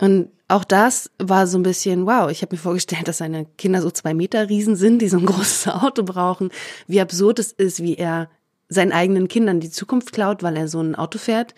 Und 0.00 0.30
auch 0.46 0.64
das 0.64 1.10
war 1.18 1.46
so 1.46 1.58
ein 1.58 1.62
bisschen, 1.62 2.06
wow, 2.06 2.30
ich 2.30 2.42
habe 2.42 2.54
mir 2.54 2.60
vorgestellt, 2.60 3.08
dass 3.08 3.18
seine 3.18 3.46
Kinder 3.58 3.82
so 3.82 3.90
zwei 3.90 4.14
Meter 4.14 4.48
Riesen 4.48 4.76
sind, 4.76 5.00
die 5.00 5.08
so 5.08 5.18
ein 5.18 5.26
großes 5.26 5.68
Auto 5.68 6.02
brauchen. 6.04 6.50
Wie 6.86 7.00
absurd 7.00 7.38
es 7.38 7.52
ist, 7.52 7.82
wie 7.82 7.96
er 7.96 8.30
seinen 8.68 8.92
eigenen 8.92 9.28
Kindern 9.28 9.60
die 9.60 9.70
Zukunft 9.70 10.12
klaut, 10.12 10.42
weil 10.42 10.56
er 10.56 10.68
so 10.68 10.80
ein 10.80 10.94
Auto 10.94 11.18
fährt. 11.18 11.54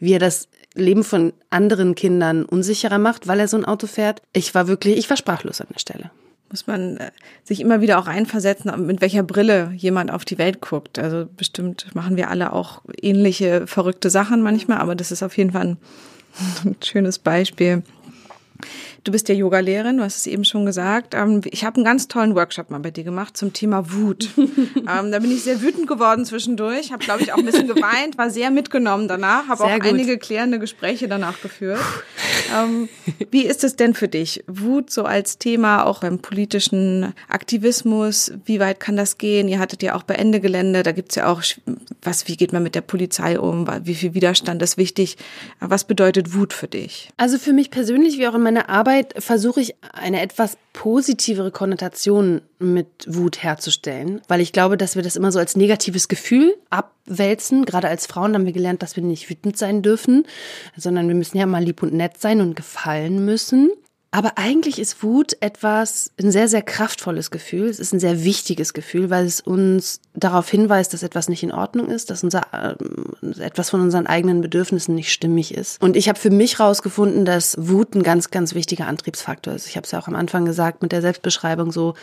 Wie 0.00 0.12
er 0.12 0.18
das 0.18 0.48
Leben 0.74 1.04
von 1.04 1.32
anderen 1.50 1.94
Kindern 1.94 2.44
unsicherer 2.44 2.98
macht, 2.98 3.28
weil 3.28 3.40
er 3.40 3.48
so 3.48 3.56
ein 3.56 3.64
Auto 3.64 3.86
fährt. 3.86 4.22
Ich 4.32 4.54
war 4.54 4.66
wirklich, 4.66 4.98
ich 4.98 5.08
war 5.08 5.16
sprachlos 5.16 5.60
an 5.60 5.68
der 5.72 5.78
Stelle. 5.78 6.10
Muss 6.50 6.66
man 6.66 6.96
äh, 6.98 7.10
sich 7.44 7.60
immer 7.60 7.80
wieder 7.80 7.98
auch 7.98 8.06
einversetzen, 8.06 8.86
mit 8.86 9.00
welcher 9.00 9.22
Brille 9.22 9.72
jemand 9.76 10.10
auf 10.10 10.24
die 10.24 10.38
Welt 10.38 10.60
guckt. 10.60 10.98
Also 10.98 11.26
bestimmt 11.36 11.94
machen 11.94 12.16
wir 12.16 12.28
alle 12.28 12.52
auch 12.52 12.82
ähnliche 13.00 13.66
verrückte 13.66 14.10
Sachen 14.10 14.42
manchmal, 14.42 14.78
aber 14.78 14.94
das 14.94 15.12
ist 15.12 15.22
auf 15.22 15.36
jeden 15.36 15.52
Fall 15.52 15.62
ein, 15.62 15.76
ein 16.64 16.76
schönes 16.82 17.18
Beispiel. 17.18 17.82
Du 19.04 19.12
bist 19.12 19.28
ja 19.28 19.34
Yogalehrerin, 19.34 19.98
du 19.98 20.02
hast 20.02 20.16
es 20.16 20.26
eben 20.26 20.44
schon 20.44 20.64
gesagt. 20.64 21.14
Ähm, 21.14 21.42
ich 21.44 21.64
habe 21.64 21.76
einen 21.76 21.84
ganz 21.84 22.08
tollen 22.08 22.34
Workshop 22.34 22.70
mal 22.70 22.80
bei 22.80 22.90
dir 22.90 23.04
gemacht 23.04 23.36
zum 23.36 23.52
Thema 23.52 23.92
Wut. 23.92 24.30
Ähm, 24.86 25.12
da 25.12 25.18
bin 25.18 25.30
ich 25.30 25.42
sehr 25.42 25.62
wütend 25.62 25.86
geworden 25.86 26.26
zwischendurch, 26.26 26.92
habe, 26.92 27.02
glaube 27.02 27.22
ich, 27.22 27.32
auch 27.32 27.38
ein 27.38 27.46
bisschen 27.46 27.66
geweint, 27.68 28.18
war 28.18 28.28
sehr 28.28 28.50
mitgenommen 28.50 29.08
danach, 29.08 29.48
habe 29.48 29.64
auch 29.64 29.72
gut. 29.72 29.82
einige 29.82 30.18
klärende 30.18 30.58
Gespräche 30.58 31.08
danach 31.08 31.40
geführt. 31.40 31.80
Ähm, 32.54 32.88
wie 33.30 33.44
ist 33.46 33.64
es 33.64 33.76
denn 33.76 33.94
für 33.94 34.08
dich? 34.08 34.44
Wut 34.46 34.90
so 34.90 35.04
als 35.04 35.38
Thema 35.38 35.84
auch 35.84 36.00
beim 36.00 36.18
politischen 36.18 37.14
Aktivismus, 37.28 38.32
wie 38.44 38.60
weit 38.60 38.78
kann 38.78 38.96
das 38.96 39.16
gehen? 39.16 39.48
Ihr 39.48 39.58
hattet 39.58 39.82
ja 39.82 39.94
auch 39.94 40.02
bei 40.02 40.14
Ende 40.14 40.40
Gelände, 40.40 40.82
da 40.82 40.92
gibt's 40.92 41.14
ja 41.14 41.28
auch, 41.28 41.42
was, 42.02 42.28
wie 42.28 42.36
geht 42.36 42.52
man 42.52 42.62
mit 42.62 42.74
der 42.74 42.82
Polizei 42.82 43.38
um? 43.38 43.66
Wie 43.84 43.94
viel 43.94 44.14
Widerstand 44.14 44.60
ist 44.62 44.76
wichtig? 44.76 45.16
Was 45.60 45.84
bedeutet 45.84 46.34
Wut 46.34 46.52
für 46.52 46.68
dich? 46.68 47.08
Also 47.16 47.38
für 47.38 47.52
mich 47.52 47.70
persönlich, 47.70 48.18
wie 48.18 48.26
auch 48.26 48.34
in 48.34 48.42
meiner 48.42 48.68
Arbeit, 48.68 48.93
Arbeit 48.94 49.14
versuche 49.18 49.60
ich 49.60 49.74
eine 49.92 50.20
etwas 50.22 50.56
positivere 50.72 51.50
Konnotation 51.50 52.42
mit 52.60 52.86
Wut 53.08 53.42
herzustellen, 53.42 54.22
weil 54.28 54.40
ich 54.40 54.52
glaube, 54.52 54.76
dass 54.76 54.94
wir 54.94 55.02
das 55.02 55.16
immer 55.16 55.32
so 55.32 55.40
als 55.40 55.56
negatives 55.56 56.06
Gefühl 56.06 56.54
abwälzen. 56.70 57.64
Gerade 57.64 57.88
als 57.88 58.06
Frauen 58.06 58.34
haben 58.34 58.46
wir 58.46 58.52
gelernt, 58.52 58.82
dass 58.82 58.94
wir 58.94 59.02
nicht 59.02 59.28
wütend 59.28 59.58
sein 59.58 59.82
dürfen, 59.82 60.26
sondern 60.76 61.08
wir 61.08 61.16
müssen 61.16 61.38
ja 61.38 61.46
mal 61.46 61.64
lieb 61.64 61.82
und 61.82 61.92
nett 61.92 62.20
sein 62.20 62.40
und 62.40 62.54
gefallen 62.54 63.24
müssen. 63.24 63.70
Aber 64.14 64.38
eigentlich 64.38 64.78
ist 64.78 65.02
Wut 65.02 65.36
etwas, 65.40 66.12
ein 66.22 66.30
sehr, 66.30 66.46
sehr 66.46 66.62
kraftvolles 66.62 67.32
Gefühl. 67.32 67.68
Es 67.68 67.80
ist 67.80 67.92
ein 67.92 67.98
sehr 67.98 68.22
wichtiges 68.22 68.72
Gefühl, 68.72 69.10
weil 69.10 69.26
es 69.26 69.40
uns 69.40 70.00
darauf 70.14 70.48
hinweist, 70.48 70.94
dass 70.94 71.02
etwas 71.02 71.28
nicht 71.28 71.42
in 71.42 71.50
Ordnung 71.50 71.88
ist, 71.88 72.10
dass 72.10 72.22
unser, 72.22 72.42
äh, 72.52 73.42
etwas 73.42 73.70
von 73.70 73.80
unseren 73.80 74.06
eigenen 74.06 74.40
Bedürfnissen 74.40 74.94
nicht 74.94 75.12
stimmig 75.12 75.52
ist. 75.52 75.82
Und 75.82 75.96
ich 75.96 76.08
habe 76.08 76.16
für 76.16 76.30
mich 76.30 76.60
herausgefunden, 76.60 77.24
dass 77.24 77.56
Wut 77.58 77.96
ein 77.96 78.04
ganz, 78.04 78.30
ganz 78.30 78.54
wichtiger 78.54 78.86
Antriebsfaktor 78.86 79.52
ist. 79.52 79.66
Ich 79.66 79.74
habe 79.74 79.84
es 79.84 79.90
ja 79.90 79.98
auch 79.98 80.06
am 80.06 80.14
Anfang 80.14 80.44
gesagt 80.44 80.82
mit 80.82 80.92
der 80.92 81.02
Selbstbeschreibung 81.02 81.72
so, 81.72 81.94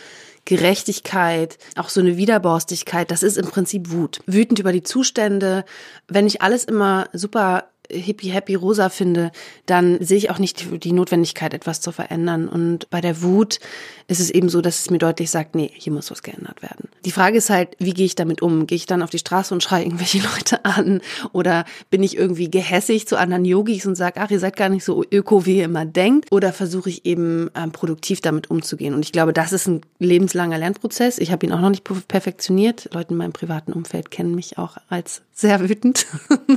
Gerechtigkeit, 0.44 1.56
auch 1.76 1.88
so 1.88 2.00
eine 2.00 2.16
Widerborstigkeit, 2.16 3.10
das 3.10 3.22
ist 3.22 3.38
im 3.38 3.46
Prinzip 3.46 3.90
Wut. 3.90 4.20
Wütend 4.26 4.58
über 4.58 4.72
die 4.72 4.82
Zustände. 4.82 5.64
Wenn 6.08 6.26
ich 6.26 6.42
alles 6.42 6.64
immer 6.64 7.06
super 7.12 7.71
hippie 7.90 8.30
happy 8.30 8.54
rosa 8.54 8.88
finde, 8.88 9.32
dann 9.66 10.02
sehe 10.02 10.16
ich 10.16 10.30
auch 10.30 10.38
nicht 10.38 10.84
die 10.84 10.92
Notwendigkeit, 10.92 11.54
etwas 11.54 11.80
zu 11.80 11.92
verändern. 11.92 12.48
Und 12.48 12.88
bei 12.90 13.00
der 13.00 13.22
Wut 13.22 13.58
ist 14.08 14.20
es 14.20 14.30
eben 14.30 14.48
so, 14.48 14.60
dass 14.60 14.80
es 14.80 14.90
mir 14.90 14.98
deutlich 14.98 15.30
sagt, 15.30 15.54
nee, 15.54 15.70
hier 15.74 15.92
muss 15.92 16.10
was 16.10 16.22
geändert 16.22 16.62
werden. 16.62 16.88
Die 17.04 17.10
Frage 17.10 17.38
ist 17.38 17.50
halt, 17.50 17.76
wie 17.78 17.94
gehe 17.94 18.06
ich 18.06 18.14
damit 18.14 18.42
um? 18.42 18.66
Gehe 18.66 18.76
ich 18.76 18.86
dann 18.86 19.02
auf 19.02 19.10
die 19.10 19.18
Straße 19.18 19.52
und 19.52 19.62
schreie 19.62 19.84
irgendwelche 19.84 20.18
Leute 20.36 20.64
an? 20.64 21.00
Oder 21.32 21.64
bin 21.90 22.02
ich 22.02 22.16
irgendwie 22.16 22.50
gehässig 22.50 23.06
zu 23.06 23.16
anderen 23.16 23.44
Yogis 23.44 23.86
und 23.86 23.94
sage, 23.94 24.20
ach, 24.20 24.30
ihr 24.30 24.40
seid 24.40 24.56
gar 24.56 24.68
nicht 24.68 24.84
so 24.84 25.04
öko, 25.10 25.46
wie 25.46 25.58
ihr 25.58 25.64
immer 25.64 25.84
denkt? 25.84 26.30
Oder 26.30 26.52
versuche 26.52 26.90
ich 26.90 27.04
eben 27.06 27.50
ähm, 27.54 27.72
produktiv 27.72 28.20
damit 28.20 28.50
umzugehen? 28.50 28.94
Und 28.94 29.04
ich 29.04 29.12
glaube, 29.12 29.32
das 29.32 29.52
ist 29.52 29.66
ein 29.66 29.82
lebenslanger 29.98 30.58
Lernprozess. 30.58 31.18
Ich 31.18 31.32
habe 31.32 31.46
ihn 31.46 31.52
auch 31.52 31.60
noch 31.60 31.70
nicht 31.70 31.84
perfektioniert. 32.08 32.90
Leute 32.92 33.10
in 33.10 33.16
meinem 33.16 33.32
privaten 33.32 33.72
Umfeld 33.72 34.10
kennen 34.10 34.34
mich 34.34 34.58
auch 34.58 34.76
als 34.88 35.22
sehr 35.34 35.60
wütend. 35.68 36.06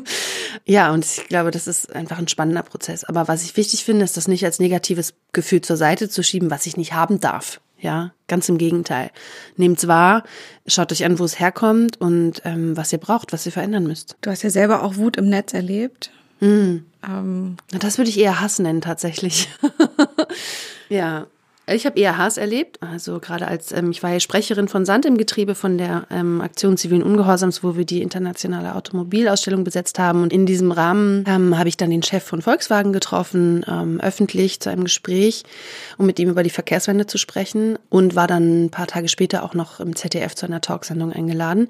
ja, 0.65 0.93
und 0.93 1.05
ich 1.17 1.27
glaube, 1.27 1.51
das 1.51 1.67
ist 1.67 1.93
einfach 1.95 2.17
ein 2.17 2.27
spannender 2.27 2.63
Prozess. 2.63 3.03
Aber 3.03 3.27
was 3.27 3.43
ich 3.43 3.57
wichtig 3.57 3.83
finde, 3.83 4.05
ist 4.05 4.17
das 4.17 4.27
nicht 4.27 4.45
als 4.45 4.59
negatives 4.59 5.13
Gefühl 5.33 5.61
zur 5.61 5.77
Seite 5.77 6.09
zu 6.09 6.23
schieben, 6.23 6.51
was 6.51 6.65
ich 6.65 6.77
nicht 6.77 6.93
haben 6.93 7.19
darf. 7.19 7.61
Ja, 7.79 8.13
ganz 8.27 8.49
im 8.49 8.57
Gegenteil. 8.57 9.11
Nehmt's 9.57 9.87
wahr, 9.87 10.23
schaut 10.65 10.91
euch 10.91 11.05
an, 11.05 11.19
wo 11.19 11.25
es 11.25 11.39
herkommt 11.39 11.99
und 11.99 12.41
ähm, 12.45 12.75
was 12.77 12.91
ihr 12.93 12.99
braucht, 12.99 13.33
was 13.33 13.45
ihr 13.45 13.51
verändern 13.51 13.83
müsst. 13.83 14.15
Du 14.21 14.31
hast 14.31 14.43
ja 14.43 14.49
selber 14.49 14.81
auch 14.81 14.95
Wut 14.95 15.17
im 15.17 15.29
Netz 15.29 15.53
erlebt. 15.53 16.11
Mm. 16.39 16.77
Ähm. 17.07 17.57
Das 17.79 17.97
würde 17.97 18.09
ich 18.09 18.19
eher 18.19 18.39
Hass 18.39 18.59
nennen, 18.59 18.81
tatsächlich. 18.81 19.49
ja, 20.89 21.27
ich 21.67 21.85
habe 21.85 21.99
eher 21.99 22.17
Hass 22.17 22.37
erlebt, 22.37 22.77
also 22.81 23.19
gerade 23.19 23.47
als 23.47 23.71
ähm, 23.71 23.89
ich 23.89 24.03
war 24.03 24.11
ja 24.11 24.19
Sprecherin 24.19 24.67
von 24.67 24.85
Sand 24.85 25.05
im 25.05 25.17
Getriebe 25.17 25.55
von 25.55 25.77
der 25.77 26.05
ähm, 26.11 26.41
Aktion 26.41 26.77
zivilen 26.77 27.01
Ungehorsams, 27.01 27.63
wo 27.63 27.75
wir 27.75 27.85
die 27.85 28.03
internationale 28.03 28.75
Automobilausstellung 28.75 29.63
besetzt 29.63 29.97
haben. 29.97 30.21
Und 30.21 30.31
in 30.31 30.45
diesem 30.45 30.71
Rahmen 30.71 31.23
ähm, 31.27 31.57
habe 31.57 31.69
ich 31.69 31.77
dann 31.77 31.89
den 31.89 32.03
Chef 32.03 32.23
von 32.23 32.43
Volkswagen 32.43 32.93
getroffen, 32.93 33.65
ähm, 33.67 33.99
öffentlich 33.99 34.59
zu 34.59 34.69
einem 34.69 34.83
Gespräch, 34.83 35.43
um 35.97 36.05
mit 36.05 36.19
ihm 36.19 36.29
über 36.29 36.43
die 36.43 36.51
Verkehrswende 36.51 37.07
zu 37.07 37.17
sprechen 37.17 37.79
und 37.89 38.15
war 38.15 38.27
dann 38.27 38.65
ein 38.65 38.69
paar 38.69 38.87
Tage 38.87 39.07
später 39.07 39.43
auch 39.43 39.55
noch 39.55 39.79
im 39.79 39.95
ZDF 39.95 40.35
zu 40.35 40.45
einer 40.45 40.61
Talksendung 40.61 41.11
eingeladen. 41.11 41.69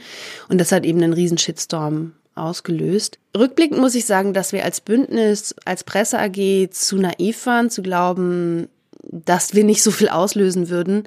Und 0.50 0.60
das 0.60 0.74
hat 0.74 0.86
eben 0.86 1.02
einen 1.02 1.14
riesen 1.14 1.38
Shitstorm 1.38 2.14
ausgelöst. 2.36 3.18
Rückblickend 3.38 3.80
muss 3.80 3.96
ich 3.96 4.06
sagen, 4.06 4.34
dass 4.34 4.52
wir 4.52 4.66
als 4.66 4.82
Bündnis, 4.82 5.56
als 5.64 5.86
Presse 5.86 6.20
AG 6.20 6.70
zu 6.72 6.98
naiv 6.98 7.46
waren, 7.46 7.70
zu 7.70 7.82
glauben, 7.82 8.68
dass 9.12 9.54
wir 9.54 9.64
nicht 9.64 9.84
so 9.84 9.92
viel 9.92 10.10
auslösen 10.10 10.70
würden, 10.70 11.04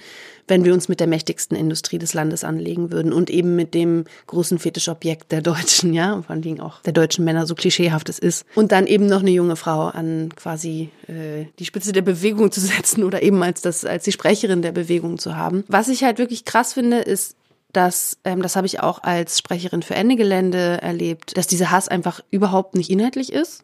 wenn 0.49 0.65
wir 0.65 0.73
uns 0.73 0.89
mit 0.89 1.01
der 1.01 1.07
mächtigsten 1.07 1.57
Industrie 1.57 1.99
des 1.99 2.15
Landes 2.15 2.43
anlegen 2.43 2.91
würden 2.91 3.13
und 3.13 3.31
eben 3.31 3.55
mit 3.55 3.75
dem 3.75 4.05
großen 4.27 4.59
Fetischobjekt 4.59 5.31
der 5.31 5.43
Deutschen, 5.43 5.93
ja, 5.93 6.21
vor 6.23 6.31
allen 6.31 6.43
Dingen 6.43 6.61
auch 6.61 6.83
der 6.83 6.93
deutschen 6.93 7.25
Männer, 7.25 7.47
so 7.47 7.55
klischeehaft 7.55 8.09
es 8.09 8.19
ist. 8.19 8.47
Und 8.55 8.73
dann 8.73 8.87
eben 8.87 9.07
noch 9.07 9.21
eine 9.21 9.31
junge 9.31 9.57
Frau 9.57 9.87
an 9.87 10.31
quasi 10.35 10.91
äh, 11.07 11.47
die 11.59 11.65
Spitze 11.67 11.93
der 11.93 12.03
Bewegung 12.03 12.51
zu 12.51 12.61
setzen 12.61 13.05
oder 13.05 13.23
eben 13.23 13.43
als 13.43 13.61
das 13.61 13.85
als 13.85 14.05
die 14.05 14.13
Sprecherin 14.13 14.63
der 14.63 14.73
Bewegung 14.73 15.19
zu 15.19 15.37
haben. 15.37 15.65
Was 15.69 15.89
ich 15.89 16.05
halt 16.05 16.19
wirklich 16.19 16.45
krass 16.45 16.73
finde, 16.73 16.99
ist 16.99 17.37
dass, 17.73 18.19
ähm, 18.25 18.41
das 18.41 18.57
habe 18.57 18.67
ich 18.67 18.81
auch 18.81 19.03
als 19.03 19.39
Sprecherin 19.39 19.83
für 19.83 19.95
Ende 19.95 20.17
Gelände 20.17 20.81
erlebt, 20.81 21.37
dass 21.37 21.47
dieser 21.47 21.71
Hass 21.71 21.87
einfach 21.87 22.21
überhaupt 22.31 22.75
nicht 22.75 22.91
inhaltlich 22.91 23.31
ist, 23.31 23.63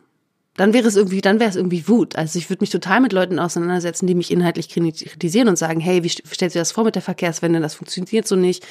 dann 0.57 0.73
wäre 0.73 0.87
es 0.87 0.95
irgendwie, 0.95 1.21
dann 1.21 1.41
wäre 1.41 1.51
es 1.51 1.57
irgendwie 1.57 1.89
Wut. 1.89 2.17
Also 2.17 2.39
ich 2.39 2.49
würde 2.49 2.63
mich 2.63 2.71
total 2.71 3.01
mit 3.01 3.13
Leuten 3.13 3.39
auseinandersetzen, 3.39 4.07
die 4.07 4.15
mich 4.15 4.31
inhaltlich 4.31 4.69
kritisieren 4.69 5.49
und 5.49 5.57
sagen, 5.57 5.81
hey, 5.81 6.05
wie 6.05 6.09
stellst 6.09 6.55
du 6.55 6.61
das 6.61 6.73
vor 6.73 6.85
mit 6.85 6.95
der 6.95 7.03
Verkehrswende? 7.03 7.61
Das 7.61 7.75
funktioniert 7.75 8.29
so 8.29 8.37
nicht. 8.37 8.65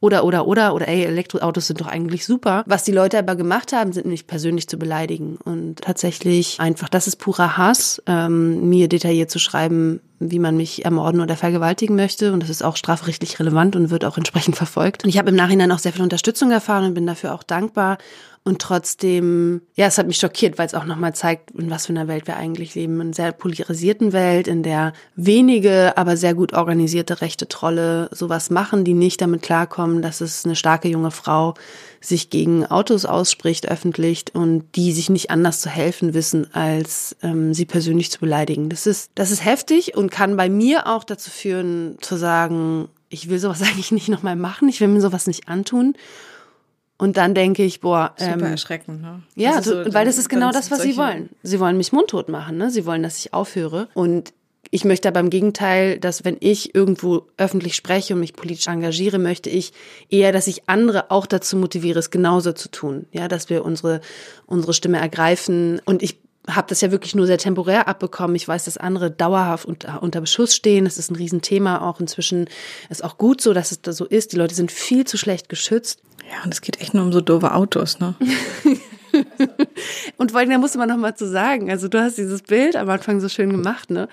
Oder, 0.00 0.24
oder, 0.24 0.46
oder, 0.46 0.74
oder, 0.74 0.88
ey, 0.88 1.04
Elektroautos 1.04 1.68
sind 1.68 1.80
doch 1.80 1.86
eigentlich 1.86 2.24
super. 2.24 2.64
Was 2.66 2.84
die 2.84 2.92
Leute 2.92 3.18
aber 3.18 3.36
gemacht 3.36 3.72
haben, 3.72 3.92
sind 3.92 4.06
mich 4.06 4.26
persönlich 4.26 4.68
zu 4.68 4.78
beleidigen. 4.78 5.36
Und 5.44 5.80
tatsächlich 5.80 6.58
einfach, 6.60 6.88
das 6.88 7.06
ist 7.06 7.16
purer 7.16 7.56
Hass, 7.56 8.02
ähm, 8.06 8.68
mir 8.68 8.88
detailliert 8.88 9.30
zu 9.30 9.38
schreiben, 9.38 10.00
wie 10.20 10.38
man 10.38 10.56
mich 10.56 10.84
ermorden 10.84 11.20
oder 11.20 11.36
vergewaltigen 11.36 11.96
möchte. 11.96 12.32
Und 12.32 12.40
das 12.40 12.50
ist 12.50 12.62
auch 12.62 12.76
strafrechtlich 12.76 13.38
relevant 13.38 13.76
und 13.76 13.90
wird 13.90 14.04
auch 14.04 14.16
entsprechend 14.16 14.56
verfolgt. 14.56 15.04
Und 15.04 15.10
ich 15.10 15.18
habe 15.18 15.30
im 15.30 15.36
Nachhinein 15.36 15.72
auch 15.72 15.78
sehr 15.78 15.92
viel 15.92 16.02
Unterstützung 16.02 16.50
erfahren 16.50 16.84
und 16.84 16.94
bin 16.94 17.06
dafür 17.06 17.34
auch 17.34 17.42
dankbar. 17.42 17.98
Und 18.44 18.62
trotzdem, 18.62 19.60
ja, 19.74 19.86
es 19.86 19.98
hat 19.98 20.06
mich 20.06 20.16
schockiert, 20.16 20.56
weil 20.56 20.66
es 20.66 20.74
auch 20.74 20.86
nochmal 20.86 21.14
zeigt, 21.14 21.50
in 21.50 21.70
was 21.70 21.86
für 21.86 21.92
einer 21.92 22.08
Welt 22.08 22.26
wir 22.26 22.36
eigentlich 22.36 22.74
leben. 22.74 22.94
In 22.94 23.00
einer 23.08 23.12
sehr 23.12 23.32
polarisierten 23.32 24.12
Welt, 24.12 24.48
in 24.48 24.62
der 24.62 24.94
wenige, 25.16 25.96
aber 25.96 26.16
sehr 26.16 26.34
gut 26.34 26.54
organisierte 26.54 27.20
rechte 27.20 27.46
Trolle 27.46 28.08
sowas 28.10 28.48
machen, 28.48 28.84
die 28.84 28.94
nicht 28.94 29.20
damit 29.20 29.42
klarkommen, 29.42 30.00
dass 30.00 30.20
es 30.20 30.44
eine 30.44 30.56
starke 30.56 30.88
junge 30.88 31.10
Frau 31.10 31.54
sich 32.00 32.30
gegen 32.30 32.66
Autos 32.66 33.04
ausspricht 33.04 33.68
öffentlich 33.68 34.24
und 34.32 34.64
die 34.76 34.92
sich 34.92 35.10
nicht 35.10 35.30
anders 35.30 35.60
zu 35.60 35.68
helfen 35.68 36.14
wissen, 36.14 36.52
als 36.54 37.16
ähm, 37.22 37.54
sie 37.54 37.64
persönlich 37.64 38.10
zu 38.10 38.20
beleidigen. 38.20 38.68
Das 38.68 38.86
ist, 38.86 39.10
das 39.14 39.30
ist 39.30 39.44
heftig 39.44 39.96
und 39.96 40.10
kann 40.10 40.36
bei 40.36 40.48
mir 40.48 40.86
auch 40.86 41.04
dazu 41.04 41.30
führen, 41.30 41.96
zu 42.00 42.16
sagen, 42.16 42.88
ich 43.08 43.28
will 43.28 43.38
sowas 43.38 43.62
eigentlich 43.62 43.92
nicht 43.92 44.08
nochmal 44.08 44.36
machen, 44.36 44.68
ich 44.68 44.80
will 44.80 44.88
mir 44.88 45.00
sowas 45.00 45.26
nicht 45.26 45.48
antun. 45.48 45.94
Und 47.00 47.16
dann 47.16 47.32
denke 47.32 47.62
ich, 47.62 47.80
boah, 47.80 48.12
ähm, 48.18 48.34
super 48.34 48.50
erschreckend, 48.50 49.00
ne? 49.00 49.22
Ja, 49.36 49.52
also 49.52 49.84
so, 49.84 49.94
weil 49.94 50.04
das 50.04 50.18
ist 50.18 50.28
genau 50.28 50.50
das, 50.50 50.72
was 50.72 50.82
sie 50.82 50.96
wollen. 50.96 51.30
Sie 51.44 51.60
wollen 51.60 51.76
mich 51.76 51.92
mundtot 51.92 52.28
machen, 52.28 52.58
ne? 52.58 52.70
Sie 52.70 52.86
wollen, 52.86 53.04
dass 53.04 53.18
ich 53.18 53.32
aufhöre. 53.32 53.86
Und 53.94 54.32
ich 54.70 54.84
möchte 54.84 55.08
aber 55.08 55.20
im 55.20 55.30
Gegenteil, 55.30 55.98
dass 55.98 56.24
wenn 56.24 56.36
ich 56.40 56.74
irgendwo 56.74 57.26
öffentlich 57.36 57.74
spreche 57.74 58.14
und 58.14 58.20
mich 58.20 58.34
politisch 58.34 58.66
engagiere, 58.66 59.18
möchte 59.18 59.48
ich 59.48 59.72
eher, 60.10 60.32
dass 60.32 60.46
ich 60.46 60.68
andere 60.68 61.10
auch 61.10 61.26
dazu 61.26 61.56
motiviere, 61.56 61.98
es 61.98 62.10
genauso 62.10 62.52
zu 62.52 62.70
tun. 62.70 63.06
Ja, 63.12 63.28
dass 63.28 63.48
wir 63.48 63.64
unsere 63.64 64.00
unsere 64.46 64.74
Stimme 64.74 64.98
ergreifen. 64.98 65.80
Und 65.86 66.02
ich 66.02 66.18
habe 66.48 66.68
das 66.68 66.80
ja 66.80 66.90
wirklich 66.90 67.14
nur 67.14 67.26
sehr 67.26 67.38
temporär 67.38 67.88
abbekommen. 67.88 68.36
Ich 68.36 68.46
weiß, 68.46 68.64
dass 68.64 68.76
andere 68.76 69.10
dauerhaft 69.10 69.64
unter, 69.64 70.02
unter 70.02 70.20
Beschuss 70.20 70.54
stehen. 70.54 70.84
Das 70.84 70.98
ist 70.98 71.10
ein 71.10 71.16
Riesenthema 71.16 71.88
auch 71.88 72.00
inzwischen. 72.00 72.48
Ist 72.90 73.04
auch 73.04 73.18
gut 73.18 73.40
so, 73.40 73.52
dass 73.52 73.70
es 73.70 73.82
da 73.82 73.92
so 73.92 74.04
ist. 74.04 74.32
Die 74.32 74.36
Leute 74.36 74.54
sind 74.54 74.72
viel 74.72 75.06
zu 75.06 75.16
schlecht 75.16 75.48
geschützt. 75.48 76.02
Ja, 76.30 76.44
und 76.44 76.52
es 76.52 76.60
geht 76.60 76.80
echt 76.80 76.94
nur 76.94 77.04
um 77.04 77.12
so 77.12 77.20
doofe 77.20 77.54
Autos, 77.54 78.00
ne? 78.00 78.14
und 80.18 80.32
vor 80.32 80.40
allem, 80.40 80.50
da 80.50 80.58
musste 80.58 80.78
man 80.78 80.88
noch 80.88 80.96
mal 80.96 81.14
zu 81.14 81.26
sagen, 81.26 81.70
also 81.70 81.88
du 81.88 82.00
hast 82.00 82.18
dieses 82.18 82.42
Bild 82.42 82.76
am 82.76 82.88
Anfang 82.90 83.20
so 83.20 83.28
schön 83.28 83.50
gemacht, 83.50 83.90
ne? 83.90 84.08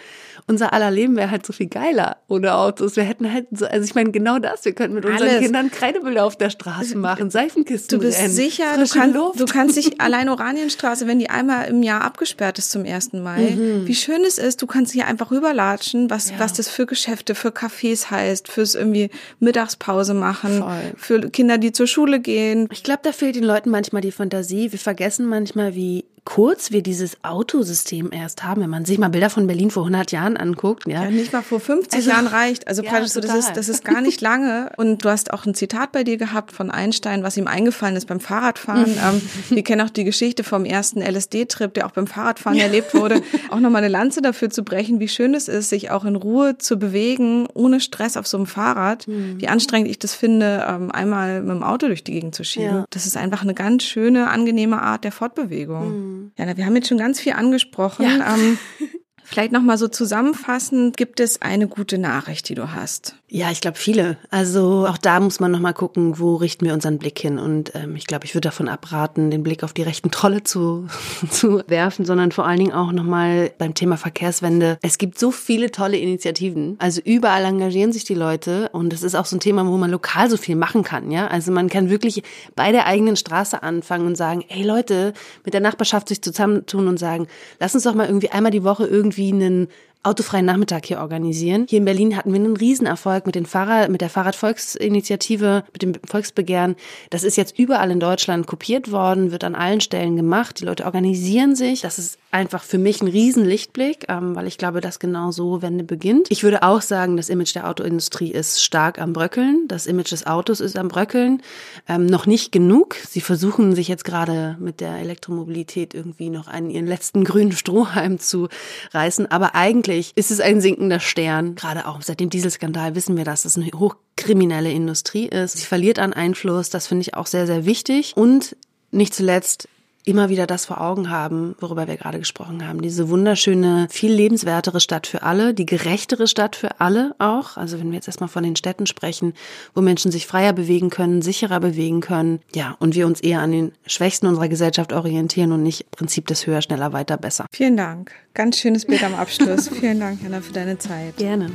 Unser 0.47 0.73
aller 0.73 0.91
Leben 0.91 1.15
wäre 1.15 1.31
halt 1.31 1.45
so 1.45 1.53
viel 1.53 1.67
geiler 1.67 2.17
ohne 2.27 2.53
Autos. 2.53 2.95
Wir 2.95 3.03
hätten 3.03 3.31
halt 3.33 3.47
so, 3.51 3.65
also 3.65 3.83
ich 3.83 3.95
meine 3.95 4.11
genau 4.11 4.37
das, 4.37 4.63
wir 4.63 4.73
könnten 4.73 4.93
mit 4.93 5.05
unseren 5.05 5.27
Alles. 5.27 5.41
Kindern 5.41 5.71
Kreidebilder 5.71 6.23
auf 6.23 6.35
der 6.35 6.51
Straße 6.51 6.97
machen, 6.97 7.31
Seifenkisten 7.31 7.97
Du 7.97 8.05
bist 8.05 8.19
rennen, 8.19 8.31
sicher, 8.31 8.77
du, 8.77 8.87
kann, 8.87 9.13
du 9.13 9.45
kannst 9.45 9.75
dich 9.75 9.99
allein 10.01 10.29
Oranienstraße, 10.29 11.07
wenn 11.07 11.17
die 11.17 11.31
einmal 11.31 11.67
im 11.67 11.81
Jahr 11.81 12.01
abgesperrt 12.01 12.59
ist 12.59 12.69
zum 12.69 12.85
1. 12.85 13.13
Mai, 13.13 13.55
mhm. 13.57 13.87
wie 13.87 13.95
schön 13.95 14.23
es 14.23 14.37
ist, 14.37 14.61
du 14.61 14.67
kannst 14.67 14.93
hier 14.93 15.07
einfach 15.07 15.31
rüberlatschen, 15.31 16.11
was, 16.11 16.29
ja. 16.29 16.35
was 16.37 16.53
das 16.53 16.69
für 16.69 16.85
Geschäfte, 16.85 17.33
für 17.33 17.49
Cafés 17.49 18.11
heißt, 18.11 18.47
fürs 18.47 18.75
irgendwie 18.75 19.09
Mittagspause 19.39 20.13
machen, 20.13 20.59
Voll. 20.59 20.93
für 20.95 21.29
Kinder, 21.31 21.57
die 21.57 21.71
zur 21.71 21.87
Schule 21.87 22.19
gehen. 22.19 22.67
Ich 22.71 22.83
glaube, 22.83 22.99
da 23.01 23.11
fehlt 23.11 23.35
den 23.35 23.43
Leuten 23.43 23.71
manchmal 23.71 24.03
die 24.03 24.11
Fantasie. 24.11 24.71
Wir 24.71 24.79
vergessen 24.79 25.25
manchmal, 25.25 25.73
wie 25.73 26.05
kurz 26.25 26.71
wir 26.71 26.81
dieses 26.81 27.23
Autosystem 27.23 28.09
erst 28.11 28.43
haben, 28.43 28.59
wenn 28.61 28.69
man 28.69 28.83
sich 28.83 28.97
mal 28.97 29.09
Bilder 29.09 29.29
von 29.29 29.45
Berlin 29.45 29.69
vor 29.69 29.83
100 29.83 30.11
Jahren 30.11 30.37
anguckt. 30.37 30.87
Ja, 30.87 31.03
ja 31.03 31.11
nicht 31.11 31.31
mal 31.31 31.43
vor 31.43 31.59
50 31.59 31.93
also, 31.93 32.09
Jahren 32.09 32.27
reicht. 32.27 32.67
Also 32.67 32.83
ja, 32.83 32.89
praktisch 32.89 33.11
so, 33.11 33.21
das 33.21 33.35
ist, 33.35 33.53
das 33.53 33.69
ist 33.69 33.85
gar 33.85 34.01
nicht 34.01 34.21
lange. 34.21 34.71
Und 34.75 35.05
du 35.05 35.09
hast 35.09 35.31
auch 35.31 35.45
ein 35.45 35.53
Zitat 35.53 35.91
bei 35.91 36.03
dir 36.03 36.17
gehabt 36.17 36.51
von 36.51 36.71
Einstein, 36.71 37.21
was 37.21 37.37
ihm 37.37 37.47
eingefallen 37.47 37.95
ist 37.95 38.07
beim 38.07 38.19
Fahrradfahren. 38.19 38.85
ähm, 39.07 39.21
wir 39.49 39.63
kennen 39.63 39.81
auch 39.81 39.91
die 39.91 40.03
Geschichte 40.03 40.43
vom 40.43 40.65
ersten 40.65 41.01
LSD-Trip, 41.01 41.73
der 41.73 41.85
auch 41.85 41.91
beim 41.91 42.07
Fahrradfahren 42.07 42.59
erlebt 42.59 42.93
wurde. 42.95 43.21
Auch 43.49 43.59
nochmal 43.59 43.83
eine 43.83 43.91
Lanze 43.91 44.21
dafür 44.23 44.49
zu 44.49 44.63
brechen, 44.63 44.99
wie 44.99 45.07
schön 45.07 45.35
es 45.35 45.47
ist, 45.47 45.69
sich 45.69 45.91
auch 45.91 46.05
in 46.05 46.15
Ruhe 46.15 46.57
zu 46.57 46.77
bewegen, 46.77 47.47
ohne 47.53 47.79
Stress 47.79 48.17
auf 48.17 48.25
so 48.25 48.37
einem 48.37 48.47
Fahrrad. 48.47 49.07
Mhm. 49.07 49.39
Wie 49.39 49.47
anstrengend 49.47 49.89
ich 49.89 49.99
das 49.99 50.15
finde, 50.15 50.65
ähm, 50.67 50.91
einmal 50.91 51.41
mit 51.41 51.55
dem 51.55 51.63
Auto 51.63 51.85
durch 51.85 52.03
die 52.03 52.13
Gegend 52.13 52.33
zu 52.33 52.43
schieben. 52.43 52.77
Ja. 52.77 52.85
Das 52.89 53.05
ist 53.05 53.15
einfach 53.15 53.43
eine 53.43 53.53
ganz 53.53 53.83
schöne, 53.83 54.29
angenehme 54.29 54.81
Art 54.81 55.03
der 55.03 55.11
Fortbewegung. 55.11 55.89
Mhm. 55.89 56.14
Ja, 56.37 56.57
wir 56.57 56.65
haben 56.65 56.75
jetzt 56.75 56.87
schon 56.87 56.97
ganz 56.97 57.19
viel 57.19 57.33
angesprochen. 57.33 58.03
Ja. 58.05 58.35
Ähm, 58.35 58.57
Vielleicht 59.25 59.51
nochmal 59.51 59.77
so 59.77 59.87
zusammenfassend, 59.87 60.97
gibt 60.97 61.19
es 61.19 61.41
eine 61.41 61.67
gute 61.67 61.97
Nachricht, 61.97 62.47
die 62.47 62.55
du 62.55 62.73
hast? 62.73 63.15
Ja, 63.27 63.49
ich 63.49 63.59
glaube 63.59 63.77
viele. 63.77 64.17
Also 64.29 64.85
auch 64.87 64.99
da 64.99 65.19
muss 65.19 65.39
man 65.39 65.51
nochmal 65.51 65.73
gucken, 65.73 66.19
wo 66.19 66.35
richten 66.35 66.63
wir 66.65 66.73
unseren 66.73 66.99
Blick 66.99 67.17
hin. 67.17 67.39
Und 67.39 67.73
ähm, 67.73 67.95
ich 67.95 68.05
glaube, 68.05 68.25
ich 68.25 68.35
würde 68.35 68.47
davon 68.47 68.69
abraten, 68.69 69.31
den 69.31 69.41
Blick 69.41 69.63
auf 69.63 69.73
die 69.73 69.81
rechten 69.81 70.11
Trolle 70.11 70.43
zu, 70.43 70.87
zu 71.31 71.63
werfen, 71.67 72.05
sondern 72.05 72.31
vor 72.31 72.45
allen 72.45 72.59
Dingen 72.59 72.71
auch 72.71 72.91
nochmal 72.91 73.51
beim 73.57 73.73
Thema 73.73 73.97
Verkehrswende. 73.97 74.77
Es 74.83 74.99
gibt 74.99 75.17
so 75.17 75.31
viele 75.31 75.71
tolle 75.71 75.97
Initiativen. 75.97 76.75
Also 76.77 77.01
überall 77.03 77.45
engagieren 77.45 77.91
sich 77.91 78.03
die 78.03 78.13
Leute 78.13 78.69
und 78.73 78.93
es 78.93 79.01
ist 79.01 79.15
auch 79.15 79.25
so 79.25 79.35
ein 79.35 79.39
Thema, 79.39 79.65
wo 79.65 79.75
man 79.77 79.89
lokal 79.89 80.29
so 80.29 80.37
viel 80.37 80.55
machen 80.55 80.83
kann. 80.83 81.09
Ja, 81.09 81.27
also 81.27 81.51
man 81.51 81.67
kann 81.67 81.89
wirklich 81.89 82.21
bei 82.55 82.71
der 82.71 82.85
eigenen 82.85 83.15
Straße 83.15 83.63
anfangen 83.63 84.05
und 84.05 84.15
sagen, 84.15 84.45
ey 84.49 84.61
Leute, 84.61 85.13
mit 85.43 85.55
der 85.55 85.61
Nachbarschaft 85.61 86.09
sich 86.09 86.21
zusammentun 86.21 86.87
und 86.87 86.99
sagen, 86.99 87.27
lass 87.59 87.73
uns 87.73 87.85
doch 87.85 87.95
mal 87.95 88.05
irgendwie 88.05 88.29
einmal 88.29 88.51
die 88.51 88.63
Woche 88.63 88.85
irgendwie 88.85 89.14
irgendwie 89.17 89.45
einen 89.45 89.67
autofreien 90.05 90.45
Nachmittag 90.45 90.85
hier 90.85 90.99
organisieren. 90.99 91.65
Hier 91.69 91.79
in 91.79 91.85
Berlin 91.85 92.15
hatten 92.15 92.31
wir 92.31 92.39
einen 92.39 92.57
Riesenerfolg 92.57 93.25
mit 93.25 93.35
den 93.35 93.45
Fahrrad, 93.45 93.89
mit 93.89 94.01
der 94.01 94.09
Fahrradvolksinitiative, 94.09 95.63
mit 95.73 95.81
dem 95.81 95.93
Volksbegehren. 96.05 96.75
Das 97.09 97.23
ist 97.23 97.37
jetzt 97.37 97.57
überall 97.57 97.91
in 97.91 97.99
Deutschland 97.99 98.47
kopiert 98.47 98.91
worden, 98.91 99.31
wird 99.31 99.43
an 99.43 99.55
allen 99.55 99.81
Stellen 99.81 100.15
gemacht. 100.15 100.59
Die 100.59 100.65
Leute 100.65 100.85
organisieren 100.85 101.55
sich. 101.55 101.81
Das 101.81 101.97
ist 101.97 102.19
einfach 102.31 102.63
für 102.63 102.77
mich 102.77 103.01
ein 103.01 103.07
Riesenlichtblick, 103.07 104.05
ähm, 104.09 104.35
weil 104.35 104.45
ich 104.45 104.57
glaube, 104.57 104.81
dass 104.81 104.99
genau 104.99 105.31
so 105.31 105.61
Wende 105.61 105.83
beginnt. 105.83 106.27
Ich 106.29 106.43
würde 106.43 106.63
auch 106.63 106.81
sagen, 106.81 107.17
das 107.17 107.29
Image 107.29 107.55
der 107.55 107.69
Autoindustrie 107.69 108.31
ist 108.31 108.63
stark 108.63 108.99
am 108.99 109.13
Bröckeln. 109.13 109.67
Das 109.69 109.87
Image 109.87 110.11
des 110.11 110.27
Autos 110.27 110.59
ist 110.59 110.77
am 110.77 110.89
Bröckeln. 110.89 111.41
Ähm, 111.87 112.05
noch 112.05 112.25
nicht 112.25 112.51
genug. 112.51 112.95
Sie 113.07 113.21
versuchen 113.21 113.73
sich 113.73 113.87
jetzt 113.87 114.03
gerade 114.03 114.57
mit 114.59 114.81
der 114.81 114.97
Elektromobilität 114.97 115.93
irgendwie 115.93 116.29
noch 116.29 116.47
einen 116.47 116.69
ihren 116.69 116.87
letzten 116.87 117.23
grünen 117.23 117.53
Strohhalm 117.53 118.19
zu 118.19 118.49
reißen. 118.91 119.31
Aber 119.31 119.55
eigentlich 119.55 119.94
ist 120.15 120.31
es 120.31 120.39
ein 120.39 120.61
sinkender 120.61 120.99
Stern. 120.99 121.55
Gerade 121.55 121.87
auch 121.87 122.01
seit 122.01 122.19
dem 122.19 122.29
Dieselskandal 122.29 122.95
wissen 122.95 123.17
wir, 123.17 123.23
dass 123.25 123.45
es 123.45 123.57
eine 123.57 123.67
hochkriminelle 123.67 124.71
Industrie 124.71 125.27
ist. 125.27 125.57
Sie 125.57 125.65
verliert 125.65 125.99
an 125.99 126.13
Einfluss. 126.13 126.69
Das 126.69 126.87
finde 126.87 127.01
ich 127.01 127.13
auch 127.13 127.27
sehr, 127.27 127.47
sehr 127.47 127.65
wichtig. 127.65 128.13
Und 128.15 128.55
nicht 128.91 129.13
zuletzt 129.13 129.67
immer 130.05 130.29
wieder 130.29 130.47
das 130.47 130.65
vor 130.65 130.81
Augen 130.81 131.09
haben, 131.09 131.55
worüber 131.59 131.87
wir 131.87 131.97
gerade 131.97 132.19
gesprochen 132.19 132.67
haben. 132.67 132.81
Diese 132.81 133.09
wunderschöne, 133.09 133.87
viel 133.89 134.13
lebenswertere 134.13 134.79
Stadt 134.79 135.07
für 135.07 135.23
alle, 135.23 135.53
die 135.53 135.65
gerechtere 135.65 136.27
Stadt 136.27 136.55
für 136.55 136.79
alle 136.79 137.15
auch. 137.19 137.57
Also 137.57 137.79
wenn 137.79 137.89
wir 137.89 137.95
jetzt 137.95 138.07
erstmal 138.07 138.29
von 138.29 138.43
den 138.43 138.55
Städten 138.55 138.85
sprechen, 138.85 139.33
wo 139.73 139.81
Menschen 139.81 140.11
sich 140.11 140.27
freier 140.27 140.53
bewegen 140.53 140.89
können, 140.89 141.21
sicherer 141.21 141.59
bewegen 141.59 142.01
können. 142.01 142.39
Ja, 142.53 142.75
und 142.79 142.95
wir 142.95 143.07
uns 143.07 143.21
eher 143.21 143.41
an 143.41 143.51
den 143.51 143.71
Schwächsten 143.85 144.27
unserer 144.27 144.47
Gesellschaft 144.47 144.93
orientieren 144.93 145.51
und 145.51 145.63
nicht 145.63 145.89
Prinzip 145.91 146.27
des 146.27 146.45
höher, 146.47 146.61
schneller, 146.61 146.93
weiter, 146.93 147.17
besser. 147.17 147.45
Vielen 147.51 147.77
Dank. 147.77 148.11
Ganz 148.33 148.59
schönes 148.59 148.85
Bild 148.85 149.03
am 149.03 149.15
Abschluss. 149.15 149.69
Vielen 149.79 149.99
Dank, 149.99 150.21
Jana, 150.21 150.41
für 150.41 150.53
deine 150.53 150.77
Zeit. 150.77 151.17
Gerne. 151.17 151.51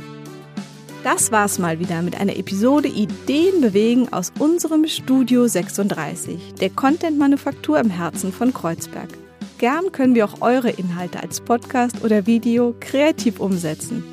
Das 1.03 1.31
war's 1.31 1.57
mal 1.57 1.79
wieder 1.79 2.03
mit 2.03 2.19
einer 2.19 2.35
Episode 2.37 2.87
Ideen 2.87 3.59
bewegen 3.59 4.13
aus 4.13 4.31
unserem 4.37 4.85
Studio 4.85 5.47
36, 5.47 6.53
der 6.59 6.69
Content-Manufaktur 6.69 7.79
im 7.79 7.89
Herzen 7.89 8.31
von 8.31 8.53
Kreuzberg. 8.53 9.09
Gern 9.57 9.91
können 9.91 10.13
wir 10.13 10.25
auch 10.25 10.41
eure 10.41 10.69
Inhalte 10.69 11.19
als 11.19 11.41
Podcast 11.41 12.03
oder 12.03 12.27
Video 12.27 12.75
kreativ 12.79 13.39
umsetzen. 13.39 14.03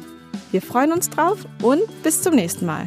Wir 0.51 0.63
freuen 0.63 0.93
uns 0.93 1.11
drauf 1.11 1.45
und 1.61 1.83
bis 2.03 2.23
zum 2.23 2.35
nächsten 2.35 2.65
Mal. 2.65 2.85